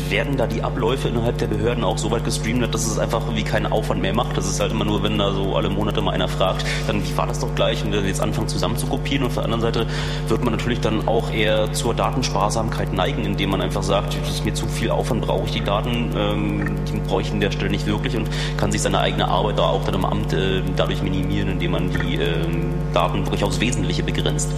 [0.10, 3.44] werden da die Abläufe innerhalb der Behörden auch so weit gestreamt, dass es einfach wie
[3.44, 4.38] keinen Aufwand mehr macht.
[4.38, 7.18] Das ist halt immer nur, wenn da so alle Monate mal einer fragt, dann wie
[7.18, 9.24] war das doch gleich und jetzt anfangen zusammen zu kopieren.
[9.24, 9.88] Und auf der anderen Seite
[10.28, 14.46] wird man natürlich dann auch eher zur Datensparsamkeit neigen, indem man einfach sagt, das ist
[14.46, 17.72] mir zu viel Aufwand, brauche ich die Daten, ähm, die brauche ich an der Stelle
[17.72, 21.02] nicht wirklich und kann sich seine eigene Arbeit da auch dann im Amt äh, dadurch
[21.02, 24.52] minimieren, indem man die ähm, Daten wirklich aufs Wesentliche begrenzt.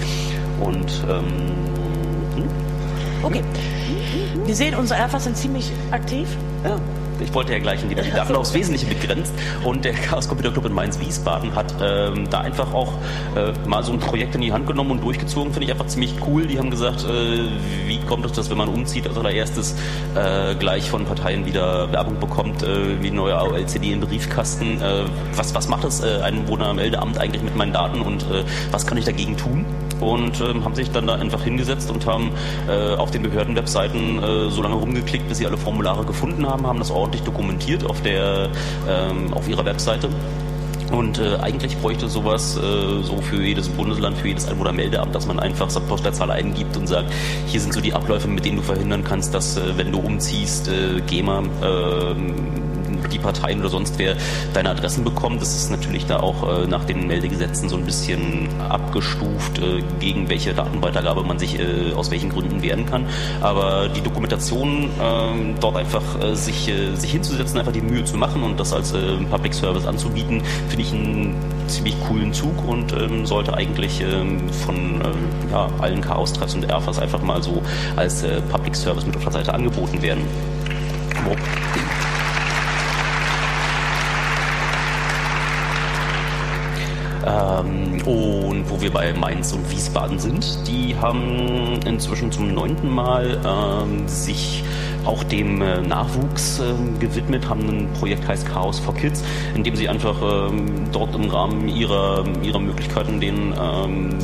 [0.59, 1.25] Und ähm,
[2.35, 2.49] hm?
[3.23, 3.43] okay.
[4.45, 6.27] Wir sehen, unsere Erfas sind ziemlich aktiv.
[6.63, 6.77] Ja
[7.21, 9.33] ich wollte ja gleich, man die Daten aufs Wesentliche begrenzt.
[9.63, 12.93] Und der Chaos Computer Club in Mainz-Wiesbaden hat ähm, da einfach auch
[13.35, 15.53] äh, mal so ein Projekt in die Hand genommen und durchgezogen.
[15.53, 16.47] Finde ich einfach ziemlich cool.
[16.47, 17.47] Die haben gesagt, äh,
[17.87, 19.75] wie kommt es, dass wenn man umzieht, als allererstes
[20.15, 24.81] äh, gleich von Parteien wieder Werbung bekommt, äh, wie neue AOL-CD im Briefkasten.
[24.81, 25.05] Äh,
[25.35, 28.25] was, was macht das äh, Einwohnermeldeamt eigentlich mit meinen Daten und
[28.71, 29.65] was kann ich dagegen tun?
[30.01, 32.31] Und ähm, haben sich dann da einfach hingesetzt und haben
[32.67, 36.79] äh, auf den Behördenwebseiten äh, so lange rumgeklickt, bis sie alle Formulare gefunden haben, haben
[36.79, 38.49] das ordentlich dokumentiert auf, der,
[38.87, 40.09] ähm, auf ihrer Webseite.
[40.91, 45.39] Und äh, eigentlich bräuchte sowas äh, so für jedes Bundesland, für jedes Einwohnermeldeamt, dass man
[45.39, 47.11] einfach seine Postleitzahl eingibt und sagt,
[47.47, 50.67] hier sind so die Abläufe, mit denen du verhindern kannst, dass äh, wenn du umziehst,
[50.67, 52.15] äh, GEMA äh,
[53.11, 54.15] die Parteien oder sonst wer
[54.53, 55.41] deine Adressen bekommt.
[55.41, 60.29] Das ist natürlich da auch äh, nach den Meldegesetzen so ein bisschen abgestuft, äh, gegen
[60.29, 63.05] welche Datenweitergabe man sich äh, aus welchen Gründen wehren kann.
[63.41, 68.17] Aber die Dokumentation ähm, dort einfach äh, sich, äh, sich hinzusetzen, einfach die Mühe zu
[68.17, 71.35] machen und das als äh, Public Service anzubieten, finde ich einen
[71.67, 76.99] ziemlich coolen Zug und ähm, sollte eigentlich ähm, von ähm, ja, allen Chaos-Treffs und Erfas
[76.99, 77.61] einfach mal so
[77.95, 80.23] als Public Service mit auf der Seite angeboten werden.
[81.25, 81.37] Wupp.
[87.25, 93.39] Ähm, und wo wir bei Mainz und Wiesbaden sind, die haben inzwischen zum neunten Mal
[93.45, 94.63] ähm, sich
[95.05, 99.23] auch dem äh, Nachwuchs äh, gewidmet, haben ein Projekt heißt Chaos for Kids,
[99.55, 104.17] in dem sie einfach ähm, dort im Rahmen ihrer, ihrer Möglichkeiten den ähm,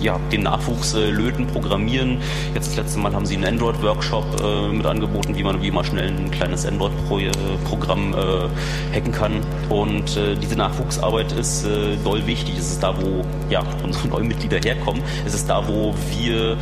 [0.00, 2.18] ja, den Nachwuchs äh, löten, programmieren.
[2.54, 5.84] Jetzt das letzte Mal haben sie einen Android-Workshop äh, mit angeboten, wie man, wie man
[5.84, 9.40] schnell ein kleines Android-Programm äh, hacken kann.
[9.68, 12.54] Und äh, diese Nachwuchsarbeit ist äh, doll wichtig.
[12.58, 15.02] Es ist da, wo ja, unsere neuen Mitglieder herkommen.
[15.26, 16.56] Es ist da, wo wir äh,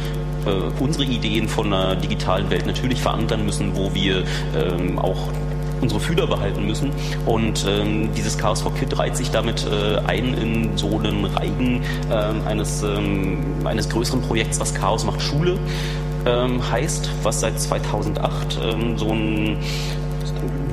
[0.81, 4.25] unsere Ideen von einer digitalen Welt natürlich verankern müssen, wo wir
[4.57, 5.29] ähm, auch
[5.81, 6.91] unsere Fühler behalten müssen.
[7.27, 11.83] Und ähm, dieses Chaos for Kid reiht sich damit äh, ein in so einen Reigen
[12.11, 12.15] äh,
[12.49, 15.59] eines, ähm, eines größeren Projekts, was Chaos macht Schule
[16.27, 19.59] ähm, heißt, was seit 2008 ähm, so ein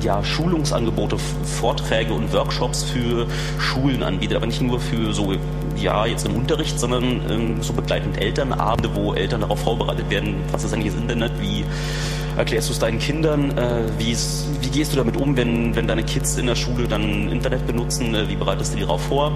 [0.02, 3.26] ja, Schulungsangebote, Vorträge und Workshops für
[3.58, 5.32] Schulen anbietet, aber nicht nur für so,
[5.76, 10.64] ja, jetzt im Unterricht, sondern ähm, so begleitend Elternabende, wo Eltern darauf vorbereitet werden, was
[10.64, 11.64] ist eigentlich das Internet, wie
[12.36, 13.56] erklärst du es deinen Kindern?
[13.56, 14.16] Äh, wie
[14.70, 18.14] gehst du damit um, wenn, wenn deine Kids in der Schule dann Internet benutzen?
[18.14, 19.32] Äh, wie bereitest du die darauf vor?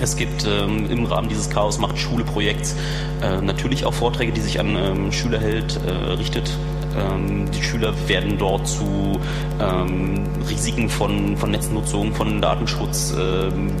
[0.00, 2.74] Es gibt ähm, im Rahmen dieses Chaos macht Schule Projekts
[3.22, 6.50] äh, natürlich auch Vorträge, die sich an ähm, Schülerheld äh, richtet.
[6.96, 9.20] Ähm, die Schüler werden dort zu
[9.60, 13.72] ähm, Risiken von, von Netznutzung, von Datenschutz, ähm,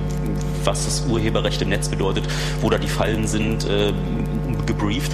[0.62, 2.28] was das Urheberrecht im Netz bedeutet,
[2.60, 3.92] wo da die Fallen sind, äh,
[4.66, 5.12] gebrieft.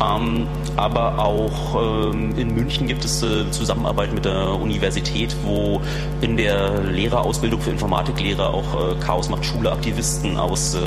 [0.00, 5.80] Ähm, aber auch ähm, in München gibt es äh, Zusammenarbeit mit der Universität, wo
[6.20, 10.78] in der Lehrerausbildung für Informatiklehrer auch äh, Chaos macht Schule Aktivisten aus äh,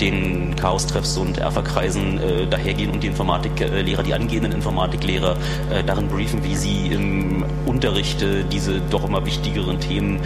[0.00, 5.36] den Chaos-Treffs und Erfa-Kreisen äh, dahergehen und die Informatiklehrer, die angehenden Informatiklehrer
[5.70, 10.20] äh, darin briefen, wie sie im Unterricht äh, diese doch immer wichtigeren Themen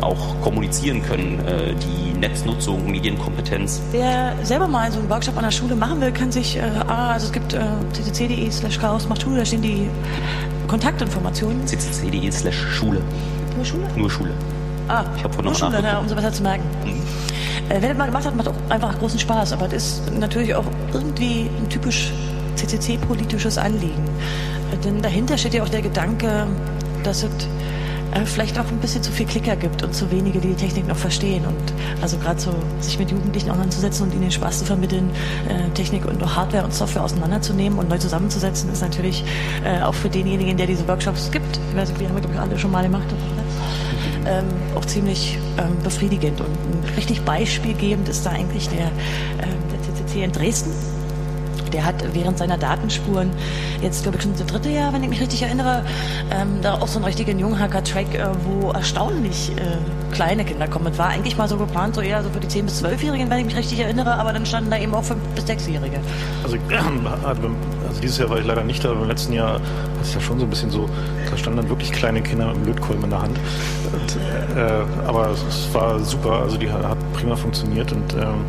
[0.00, 1.42] auch kommunizieren können.
[1.82, 3.80] die Netznutzung, Medienkompetenz.
[3.90, 7.26] Wer selber mal so einen Workshop an der Schule machen will, kann sich, ah, also
[7.26, 7.60] es gibt äh,
[7.92, 9.90] ccc.de slash chaos macht Schule, da stehen die
[10.68, 11.66] Kontaktinformationen.
[11.66, 13.02] ccc.de slash Schule.
[13.56, 13.88] Nur Schule?
[13.94, 14.32] Nur Schule.
[14.88, 16.64] Ah, ich habe nur Schule, na, um so besser zu merken.
[16.82, 17.02] Mhm.
[17.68, 20.54] Äh, wer das mal gemacht hat, macht auch einfach großen Spaß, aber das ist natürlich
[20.54, 20.64] auch
[20.94, 22.10] irgendwie ein typisch
[22.56, 24.02] CCC-politisches Anliegen.
[24.82, 26.46] Denn dahinter steht ja auch der Gedanke,
[27.04, 27.30] dass es
[28.12, 30.88] äh, vielleicht auch ein bisschen zu viel Klicker gibt und zu wenige, die die Technik
[30.88, 31.44] noch verstehen.
[31.44, 35.10] Und also gerade so sich mit Jugendlichen auseinanderzusetzen und ihnen Spaß zu vermitteln,
[35.48, 39.24] äh, Technik und Hardware und Software auseinanderzunehmen und neu zusammenzusetzen, ist natürlich
[39.64, 42.34] äh, auch für denjenigen, der diese Workshops gibt, ich weiß nicht, wir haben wir glaube
[42.34, 43.06] ich alle schon mal gemacht,
[44.26, 44.44] ähm,
[44.74, 46.40] auch ziemlich ähm, befriedigend.
[46.40, 48.90] Und richtig beispielgebend ist da eigentlich der, äh,
[49.72, 50.72] der CCC in Dresden
[51.72, 53.30] Der hat während seiner Datenspuren
[53.80, 55.84] jetzt, glaube ich, schon das dritte Jahr, wenn ich mich richtig erinnere,
[56.30, 60.88] ähm, da auch so einen richtigen Junghacker-Track, äh, wo erstaunlich äh, kleine Kinder kommen.
[60.88, 63.38] Es war eigentlich mal so geplant, so eher so für die 10- bis 12-Jährigen, wenn
[63.38, 66.00] ich mich richtig erinnere, aber dann standen da eben auch 5- bis 6-Jährige.
[66.42, 66.56] Also,
[67.88, 69.60] also, dieses Jahr war ich leider nicht da, aber im letzten Jahr hat
[70.02, 70.88] es ja schon so ein bisschen so,
[71.30, 73.38] da standen dann wirklich kleine Kinder mit einem Lötkolben in der Hand.
[73.92, 74.16] Und,
[74.56, 78.44] äh, aber es war super, also die hat prima funktioniert und ähm,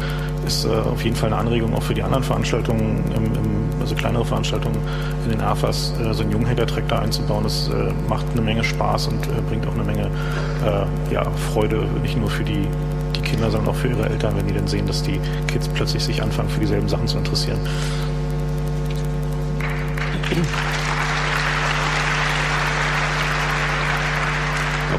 [0.45, 3.95] ist äh, auf jeden Fall eine Anregung auch für die anderen Veranstaltungen, im, im, also
[3.95, 4.77] kleinere Veranstaltungen
[5.25, 7.43] in den AFAS, äh, so einen Junghacker-Track da einzubauen.
[7.43, 10.09] Das äh, macht eine Menge Spaß und äh, bringt auch eine Menge
[10.65, 11.23] äh, ja,
[11.53, 12.67] Freude, nicht nur für die,
[13.15, 16.03] die Kinder, sondern auch für ihre Eltern, wenn die dann sehen, dass die Kids plötzlich
[16.03, 17.59] sich anfangen, für dieselben Sachen zu interessieren.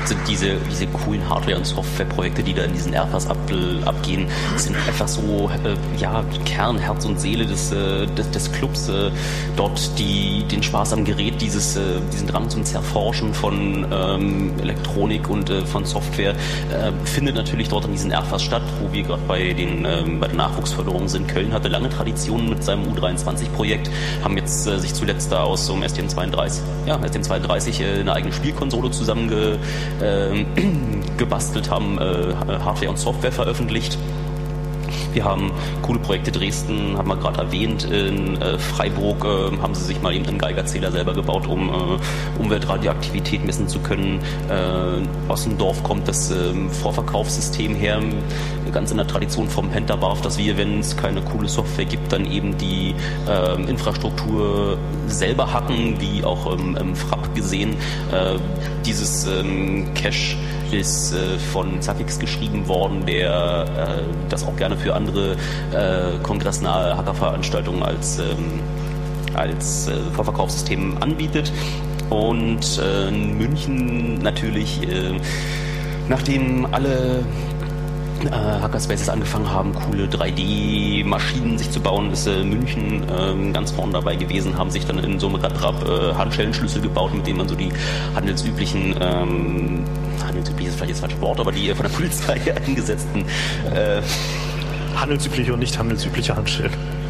[0.09, 3.39] Sind diese, diese coolen Hardware- und Softwareprojekte, die da in diesen Airfas ab,
[3.85, 4.27] abgehen,
[4.57, 8.89] sind einfach so äh, ja, Kern, Herz und Seele des, äh, des, des Clubs.
[8.89, 9.11] Äh,
[9.57, 11.81] dort die, den Spaß am Gerät, dieses, äh,
[12.13, 17.85] diesen Drang zum Zerforschen von ähm, Elektronik und äh, von Software äh, findet natürlich dort
[17.85, 21.29] an diesen Airfas statt, wo wir gerade bei, den, ähm, bei der Nachwuchsförderung sind.
[21.29, 23.91] Köln hatte lange Traditionen mit seinem U23-Projekt,
[24.23, 29.35] haben jetzt sich zuletzt da aus so einem STM32, ja, STM32 eine eigene Spielkonsole zusammenge
[29.35, 29.57] äh,
[31.19, 33.99] gebastelt haben, äh, Hardware und Software veröffentlicht.
[35.13, 35.53] Wir haben
[35.83, 37.85] coole Projekte Dresden, haben wir gerade erwähnt.
[37.85, 42.43] In äh, Freiburg äh, haben sie sich mal eben einen Geigerzähler selber gebaut, um äh,
[42.43, 44.21] Umweltradioaktivität messen zu können.
[44.49, 48.01] Äh, aus dem Dorf kommt das ähm, Vorverkaufssystem her,
[48.73, 52.25] ganz in der Tradition vom Pentabarf, dass wir, wenn es keine coole Software gibt, dann
[52.31, 52.95] eben die
[53.29, 57.77] ähm, Infrastruktur selber hacken, wie auch im, im Frapp gesehen.
[58.11, 58.39] Äh,
[58.85, 60.37] dieses ähm, Cache
[60.73, 65.33] ist äh, von Zafix geschrieben worden, der äh, das auch gerne für andere
[65.73, 68.61] äh, kongressnahe Hackerveranstaltungen als, ähm,
[69.35, 71.53] als äh, Vorverkaufssystem anbietet.
[72.11, 74.81] Und äh, in München natürlich,
[76.09, 77.25] nachdem alle
[78.27, 83.93] äh, Hackerspaces angefangen haben, coole 3D-Maschinen sich zu bauen, ist äh, München äh, ganz vorne
[83.93, 87.49] dabei gewesen, haben sich dann in so einem Radrap äh, Handschellenschlüssel gebaut, mit denen man
[87.49, 87.73] so die
[88.15, 89.85] handelsüblichen, ähm,
[90.27, 93.25] handelsüblich ist vielleicht das falsche Wort, aber die äh, von der Polizei eingesetzten
[93.75, 94.03] äh,
[94.97, 97.02] handelsübliche und nicht handelsübliche Handschellen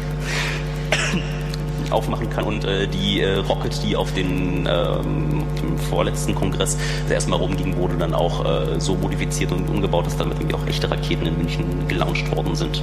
[1.93, 5.43] aufmachen kann und äh, die äh, Rocket, die auf den ähm,
[5.89, 6.77] vorletzten Kongress
[7.09, 10.89] erstmal rumging, wurde dann auch äh, so modifiziert und umgebaut, dass damit irgendwie auch echte
[10.89, 12.81] Raketen in München gelauncht worden sind.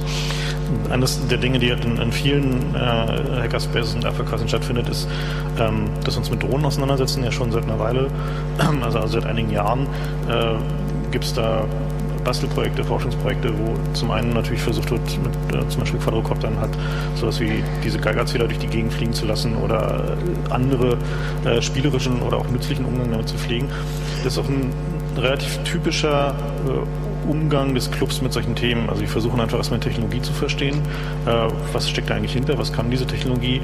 [0.89, 5.07] Eines der Dinge, die in, in vielen äh, Hackerspaces und FKs stattfindet, ist,
[5.59, 8.07] ähm, dass wir uns mit Drohnen auseinandersetzen, ja schon seit einer Weile,
[8.57, 9.87] also, also seit einigen Jahren
[10.29, 10.55] äh,
[11.11, 11.65] gibt es da
[12.23, 16.71] Bastelprojekte, Forschungsprojekte, wo zum einen natürlich versucht wird, mit äh, zum Beispiel Quadrocoptern halt
[17.15, 20.97] sowas wie diese Geigerzähler durch die Gegend fliegen zu lassen oder äh, andere
[21.45, 23.69] äh, spielerischen oder auch nützlichen Umgang damit zu pflegen.
[24.23, 24.71] Das ist auch ein
[25.17, 26.35] relativ typischer
[26.67, 28.89] äh, Umgang des Clubs mit solchen Themen.
[28.89, 30.81] Also wir versuchen einfach erstmal Technologie zu verstehen.
[31.25, 32.57] Äh, was steckt da eigentlich hinter?
[32.57, 33.61] Was kann diese Technologie?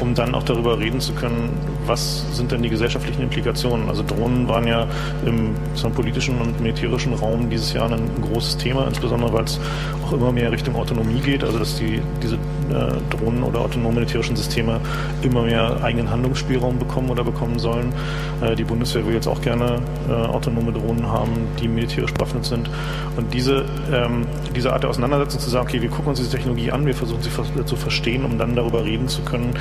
[0.00, 1.50] Um dann auch darüber reden zu können,
[1.86, 3.88] was sind denn die gesellschaftlichen Implikationen?
[3.88, 4.86] Also Drohnen waren ja
[5.26, 9.60] im so politischen und militärischen Raum dieses Jahr ein großes Thema, insbesondere weil es
[10.06, 14.36] auch immer mehr Richtung Autonomie geht, also dass die, diese äh, Drohnen oder autonomen militärischen
[14.36, 14.80] Systeme
[15.22, 17.92] immer mehr eigenen Handlungsspielraum bekommen oder bekommen sollen.
[18.40, 22.70] Äh, die Bundeswehr will jetzt auch gerne äh, autonome Drohnen haben, die militärisch bewaffnet sind.
[23.16, 26.70] Und diese, ähm, diese Art der Auseinandersetzung zu sagen, okay, wir gucken uns diese Technologie
[26.70, 27.30] an, wir versuchen sie
[27.64, 29.54] zu verstehen, um dann darüber reden zu können,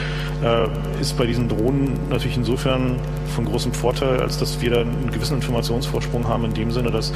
[0.44, 0.68] äh,
[1.02, 2.96] ist bei diesen Drohnen natürlich insofern
[3.36, 7.14] von großem Vorteil, als dass wir da einen gewissen Informationsvorsprung haben in dem Sinne, dass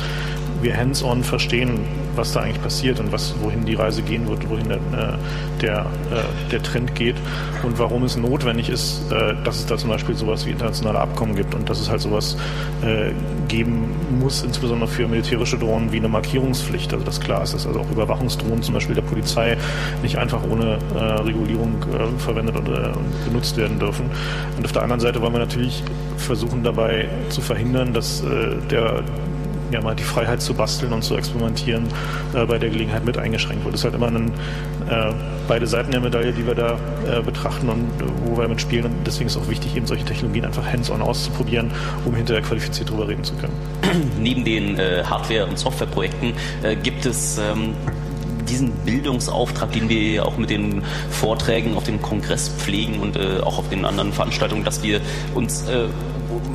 [0.63, 1.79] wir hands-on verstehen,
[2.15, 5.17] was da eigentlich passiert und was, wohin die Reise gehen wird, wohin der, äh,
[5.61, 7.15] der, äh, der Trend geht
[7.63, 11.35] und warum es notwendig ist, äh, dass es da zum Beispiel sowas wie internationale Abkommen
[11.35, 12.37] gibt und dass es halt sowas
[13.47, 17.79] geben muss, insbesondere für militärische Drohnen wie eine Markierungspflicht, also dass klar ist, dass also
[17.79, 19.57] auch Überwachungsdrohnen zum Beispiel der Polizei
[20.01, 20.79] nicht einfach ohne
[21.23, 21.75] Regulierung
[22.17, 22.65] verwendet und
[23.25, 24.05] benutzt werden dürfen.
[24.57, 25.83] Und auf der anderen Seite wollen wir natürlich
[26.17, 28.21] versuchen dabei zu verhindern, dass
[28.69, 29.03] der
[29.73, 31.87] ja mal die Freiheit zu basteln und zu experimentieren
[32.33, 33.73] äh, bei der Gelegenheit mit eingeschränkt wird.
[33.73, 34.31] Das ist halt immer ein,
[34.89, 35.13] äh,
[35.47, 38.85] beide Seiten der Medaille, die wir da äh, betrachten und äh, wo wir mitspielen.
[38.85, 41.71] Und deswegen ist auch wichtig, eben solche Technologien einfach hands-on auszuprobieren,
[42.05, 43.53] um hinterher qualifiziert darüber reden zu können.
[44.19, 47.73] Neben den äh, Hardware- und Softwareprojekten äh, gibt es ähm
[48.43, 53.57] diesen Bildungsauftrag, den wir auch mit den Vorträgen auf dem Kongress pflegen und äh, auch
[53.57, 55.01] auf den anderen Veranstaltungen, dass wir
[55.33, 55.85] uns äh,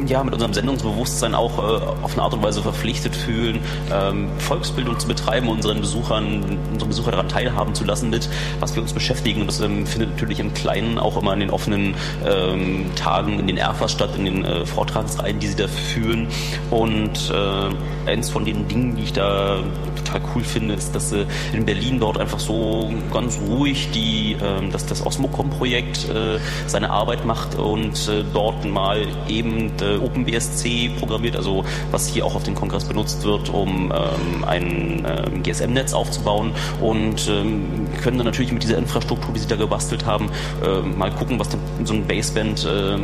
[0.06, 3.60] ja, mit unserem Sendungsbewusstsein auch äh, auf eine Art und Weise verpflichtet fühlen,
[3.92, 8.28] ähm, Volksbildung zu betreiben, unseren Besuchern, unsere Besucher daran teilhaben zu lassen mit,
[8.60, 9.42] was wir uns beschäftigen.
[9.42, 11.94] Und das ähm, findet natürlich im Kleinen auch immer in den offenen
[12.26, 16.28] ähm, Tagen in den Erfas statt, in den äh, Vortragsreihen, die sie da führen.
[16.70, 19.58] Und äh, eins von den Dingen, die ich da
[19.96, 24.68] total cool finde, ist, dass äh, in Berlin dort einfach so ganz ruhig die, äh,
[24.70, 31.36] dass das Osmocom-Projekt äh, seine Arbeit macht und äh, dort mal eben äh, OpenBSC programmiert,
[31.36, 36.52] also was hier auch auf dem Kongress benutzt wird, um ähm, ein ähm, GSM-Netz aufzubauen.
[36.80, 40.30] Und ähm, können dann natürlich mit dieser Infrastruktur, die sie da gebastelt haben,
[40.64, 42.98] äh, mal gucken, was denn so ein Baseband, äh,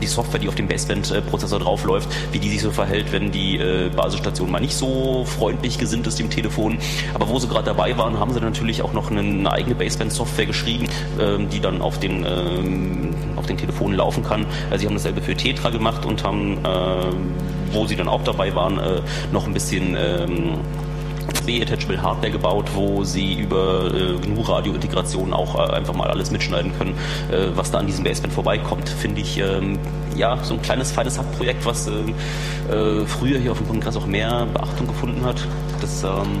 [0.00, 3.90] die Software, die auf dem Baseband-Prozessor draufläuft, wie die sich so verhält, wenn die äh,
[3.94, 6.78] Basisstation mal nicht so freundlich gesinnt ist dem Telefon.
[7.14, 10.86] Aber wo sie gerade dabei waren, haben sie natürlich auch noch eine eigene Baseband-Software geschrieben,
[11.18, 14.46] ähm, die dann auf den, ähm, auf den Telefonen laufen kann.
[14.70, 18.54] Also sie haben dasselbe für Tetra gemacht und haben, äh, wo sie dann auch dabei
[18.54, 19.00] waren, äh,
[19.32, 20.58] noch ein bisschen ähm,
[21.46, 26.94] B-Attachable Hardware gebaut, wo sie über äh, GNU-Radio-Integration auch äh, einfach mal alles mitschneiden können,
[27.30, 28.88] äh, was da an diesem Baseband vorbeikommt.
[28.88, 29.78] Finde ich ähm,
[30.16, 34.06] ja so ein kleines, feines Hub-Projekt, was äh, äh, früher hier auf dem Kongress auch
[34.06, 35.46] mehr Beachtung gefunden hat.
[35.80, 36.40] Das ähm,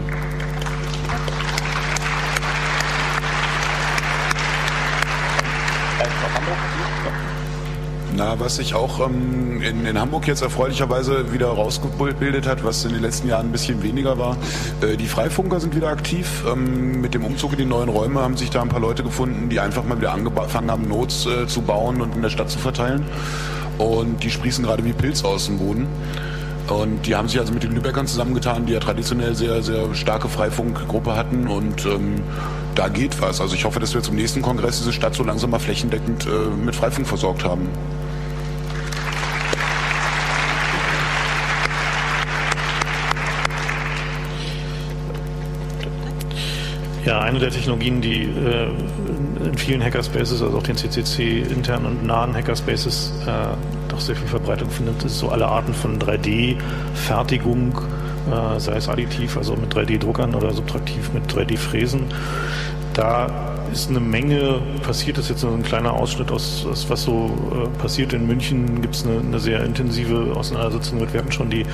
[8.20, 12.92] Na, was sich auch ähm, in, in, Hamburg jetzt erfreulicherweise wieder rausgebildet hat, was in
[12.92, 14.36] den letzten Jahren ein bisschen weniger war,
[14.82, 16.44] äh, die Freifunker sind wieder aktiv.
[16.46, 19.48] Ähm, mit dem Umzug in die neuen Räume haben sich da ein paar Leute gefunden,
[19.48, 22.58] die einfach mal wieder angefangen haben, Notes äh, zu bauen und in der Stadt zu
[22.58, 23.06] verteilen.
[23.78, 25.88] Und die sprießen gerade wie Pilze aus dem Boden.
[26.68, 30.28] Und die haben sich also mit den Lübeckern zusammengetan, die ja traditionell sehr, sehr starke
[30.28, 31.48] Freifunkgruppe hatten.
[31.48, 32.16] Und ähm,
[32.74, 33.40] da geht was.
[33.40, 36.50] Also ich hoffe, dass wir zum nächsten Kongress diese Stadt so langsam mal flächendeckend äh,
[36.62, 37.70] mit Freifunk versorgt haben.
[47.10, 48.68] Ja, eine der Technologien, die äh,
[49.44, 54.28] in vielen Hackerspaces, also auch den CCC internen und nahen Hackerspaces, äh, doch sehr viel
[54.28, 57.76] Verbreitung findet, ist so alle Arten von 3D-Fertigung,
[58.30, 62.04] äh, sei es additiv, also mit 3D-Druckern oder subtraktiv mit 3D-Fräsen.
[62.94, 65.18] Da ist eine Menge passiert.
[65.18, 68.12] Das ist jetzt nur ein kleiner Ausschnitt aus, aus was so äh, passiert.
[68.12, 71.12] In München gibt es eine, eine, sehr intensive Auseinandersetzung mit.
[71.12, 71.64] Wir hatten schon die,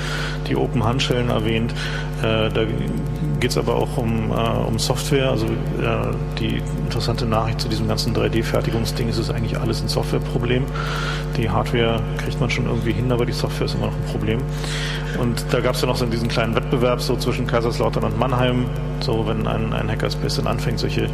[0.49, 1.73] die Open Handschellen erwähnt.
[2.23, 2.65] Äh, da
[3.41, 5.31] geht es aber auch um, äh, um Software.
[5.31, 5.51] Also äh,
[6.39, 10.65] die interessante Nachricht zu diesem ganzen 3D-Fertigungsding ist es eigentlich alles ein Softwareproblem.
[11.37, 14.41] Die Hardware kriegt man schon irgendwie hin, aber die Software ist immer noch ein Problem.
[15.19, 18.67] Und da gab es ja noch so diesen kleinen Wettbewerb so zwischen Kaiserslautern und Mannheim.
[19.01, 21.09] So, wenn ein, ein Hackerspace dann anfängt, solche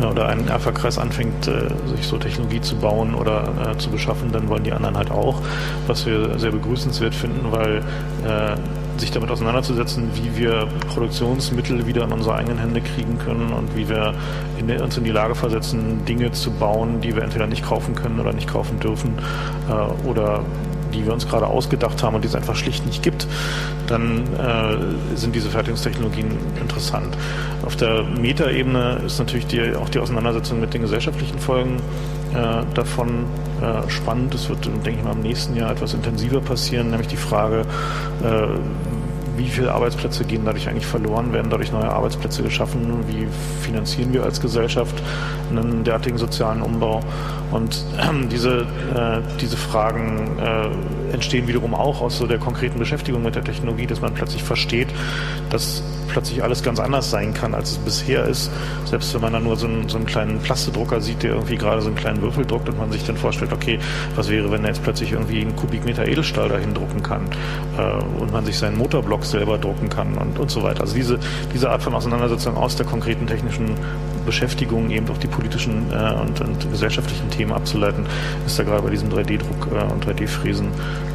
[0.00, 4.48] oder ein Erfa-Kreis anfängt, äh, sich so Technologie zu bauen oder äh, zu beschaffen, dann
[4.48, 5.40] wollen die anderen halt auch,
[5.86, 7.78] was wir sehr begrüßenswert finden, weil
[8.26, 8.56] äh,
[8.98, 13.88] sich damit auseinanderzusetzen, wie wir Produktionsmittel wieder in unsere eigenen Hände kriegen können und wie
[13.88, 14.14] wir
[14.58, 18.20] in, uns in die Lage versetzen, Dinge zu bauen, die wir entweder nicht kaufen können
[18.20, 19.14] oder nicht kaufen dürfen
[19.68, 20.44] äh, oder
[20.94, 23.26] die wir uns gerade ausgedacht haben und die es einfach schlicht nicht gibt,
[23.86, 26.26] dann äh, sind diese Fertigungstechnologien
[26.60, 27.16] interessant.
[27.64, 31.76] Auf der Metaebene ist natürlich die, auch die Auseinandersetzung mit den gesellschaftlichen Folgen
[32.34, 33.26] äh, davon
[33.60, 34.34] äh, spannend.
[34.34, 37.62] Es wird, denke ich mal, im nächsten Jahr etwas intensiver passieren, nämlich die Frage,
[38.22, 38.46] äh,
[39.36, 43.26] wie viele Arbeitsplätze gehen dadurch eigentlich verloren, werden dadurch neue Arbeitsplätze geschaffen, wie
[43.62, 45.02] finanzieren wir als Gesellschaft
[45.50, 47.00] einen derartigen sozialen Umbau.
[47.50, 47.84] Und
[48.30, 50.68] diese, äh, diese Fragen äh,
[51.14, 54.88] entstehen wiederum auch aus so der konkreten Beschäftigung mit der Technologie, dass man plötzlich versteht,
[55.50, 58.50] dass plötzlich alles ganz anders sein kann, als es bisher ist.
[58.84, 61.82] Selbst wenn man dann nur so einen, so einen kleinen Plastedrucker sieht, der irgendwie gerade
[61.82, 63.78] so einen kleinen Würfel druckt und man sich dann vorstellt, okay,
[64.14, 67.22] was wäre, wenn er jetzt plötzlich irgendwie einen Kubikmeter Edelstahl dahin drucken kann
[67.78, 70.82] äh, und man sich seinen Motorblock selber drucken kann und, und so weiter.
[70.82, 71.18] Also diese,
[71.52, 73.74] diese Art von Auseinandersetzung aus der konkreten technischen
[74.24, 78.06] Beschäftigung eben auch die politischen äh, und, und, gesellschaftlichen Themen abzuleiten,
[78.46, 80.68] ist da gerade bei diesem 3D-Druck äh, und 3D-Fräsen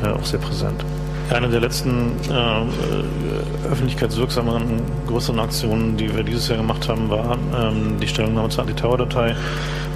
[0.03, 0.83] äh, auch sehr präsent.
[1.31, 7.99] Eine der letzten äh, öffentlichkeitswirksameren größeren Aktionen, die wir dieses Jahr gemacht haben, war ähm,
[8.01, 9.35] die Stellungnahme zur Anti-Terror-Datei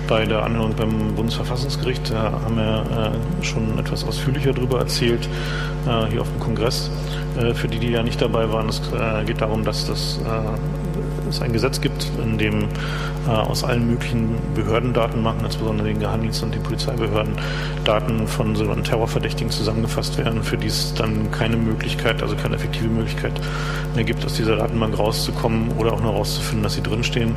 [0.07, 2.11] bei der Anhörung beim Bundesverfassungsgericht.
[2.11, 2.83] Da haben wir
[3.41, 5.27] äh, schon etwas ausführlicher darüber erzählt,
[5.87, 6.91] äh, hier auf dem Kongress.
[7.39, 10.82] Äh, für die, die ja nicht dabei waren, es äh, geht darum, dass das äh,
[11.33, 12.63] es ein Gesetz gibt, in dem
[13.27, 17.33] äh, aus allen möglichen Behördendatenbanken, insbesondere den Geheimdiensten und den Polizeibehörden,
[17.83, 22.87] Daten von sogenannten Terrorverdächtigen zusammengefasst werden, für die es dann keine Möglichkeit, also keine effektive
[22.87, 23.33] Möglichkeit
[23.95, 27.35] mehr gibt, aus dieser Datenbank rauszukommen oder auch nur herauszufinden, dass sie drinstehen.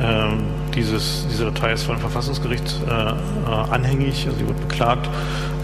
[0.00, 5.08] Ähm, dieses, diese Datei ist vor dem Verfassungsgericht äh, anhängig, also sie wird beklagt.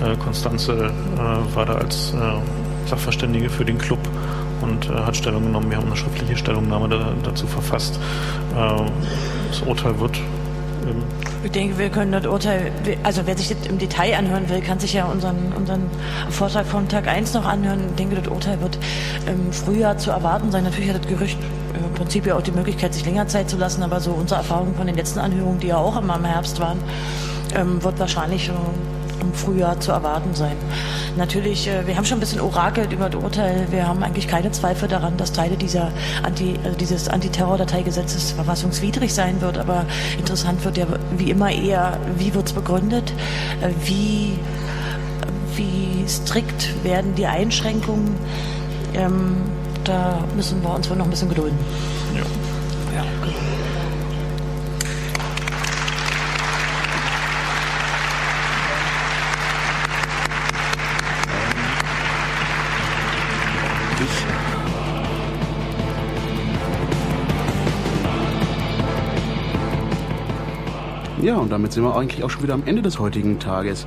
[0.04, 4.00] Äh, Konstanze äh, war da als äh, Sachverständige für den Club
[4.62, 5.70] und äh, hat Stellung genommen.
[5.70, 7.98] Wir haben eine schriftliche Stellungnahme da, dazu verfasst.
[8.56, 8.82] Äh,
[9.50, 10.20] das Urteil wird
[11.44, 14.80] ich denke, wir können das Urteil, also wer sich das im Detail anhören will, kann
[14.80, 15.90] sich ja unseren, unseren
[16.30, 17.80] Vortrag von Tag 1 noch anhören.
[17.90, 18.78] Ich denke, das Urteil wird
[19.26, 20.64] im Frühjahr zu erwarten sein.
[20.64, 21.38] Natürlich hat das Gerücht
[21.74, 24.74] im Prinzip ja auch die Möglichkeit, sich länger Zeit zu lassen, aber so unsere Erfahrung
[24.74, 26.78] von den letzten Anhörungen, die ja auch immer im Herbst waren,
[27.54, 28.56] ähm, wird wahrscheinlich schon
[29.28, 30.56] im Frühjahr zu erwarten sein.
[31.16, 33.66] Natürlich, äh, wir haben schon ein bisschen orakelt über das Urteil.
[33.70, 39.40] Wir haben eigentlich keine Zweifel daran, dass Teile dieser Anti, also dieses Antiterror-Dateigesetzes verfassungswidrig sein
[39.40, 39.58] wird.
[39.58, 39.84] Aber
[40.18, 43.12] interessant wird ja wie immer eher, wie wird es begründet,
[43.60, 44.38] äh, wie,
[45.56, 48.16] wie strikt werden die Einschränkungen.
[48.94, 49.36] Ähm,
[49.84, 51.58] da müssen wir uns wohl noch ein bisschen gedulden.
[52.14, 53.00] Ja.
[53.00, 53.47] ja.
[71.28, 73.84] Ja, und damit sind wir eigentlich auch schon wieder am Ende des heutigen Tages.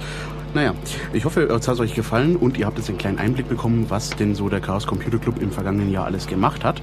[0.54, 0.76] Naja,
[1.14, 4.10] ich hoffe, es hat euch gefallen und ihr habt jetzt einen kleinen Einblick bekommen, was
[4.10, 6.82] denn so der Chaos Computer Club im vergangenen Jahr alles gemacht hat.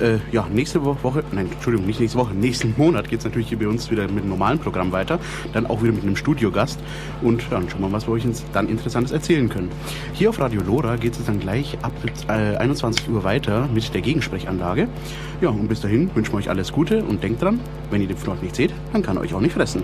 [0.00, 3.58] Äh, ja, nächste Woche, nein, Entschuldigung, nicht nächste Woche, nächsten Monat geht es natürlich hier
[3.58, 5.18] bei uns wieder mit einem normalen Programm weiter,
[5.54, 6.78] dann auch wieder mit einem Studiogast
[7.22, 9.70] und dann schauen wir mal, was wir euch dann Interessantes erzählen können.
[10.12, 11.92] Hier auf Radio Lora geht es dann gleich ab
[12.28, 14.88] äh, 21 Uhr weiter mit der Gegensprechanlage.
[15.40, 17.60] Ja, und bis dahin wünschen wir euch alles Gute und denkt dran,
[17.90, 19.82] wenn ihr den Fnord nicht seht, dann kann er euch auch nicht fressen.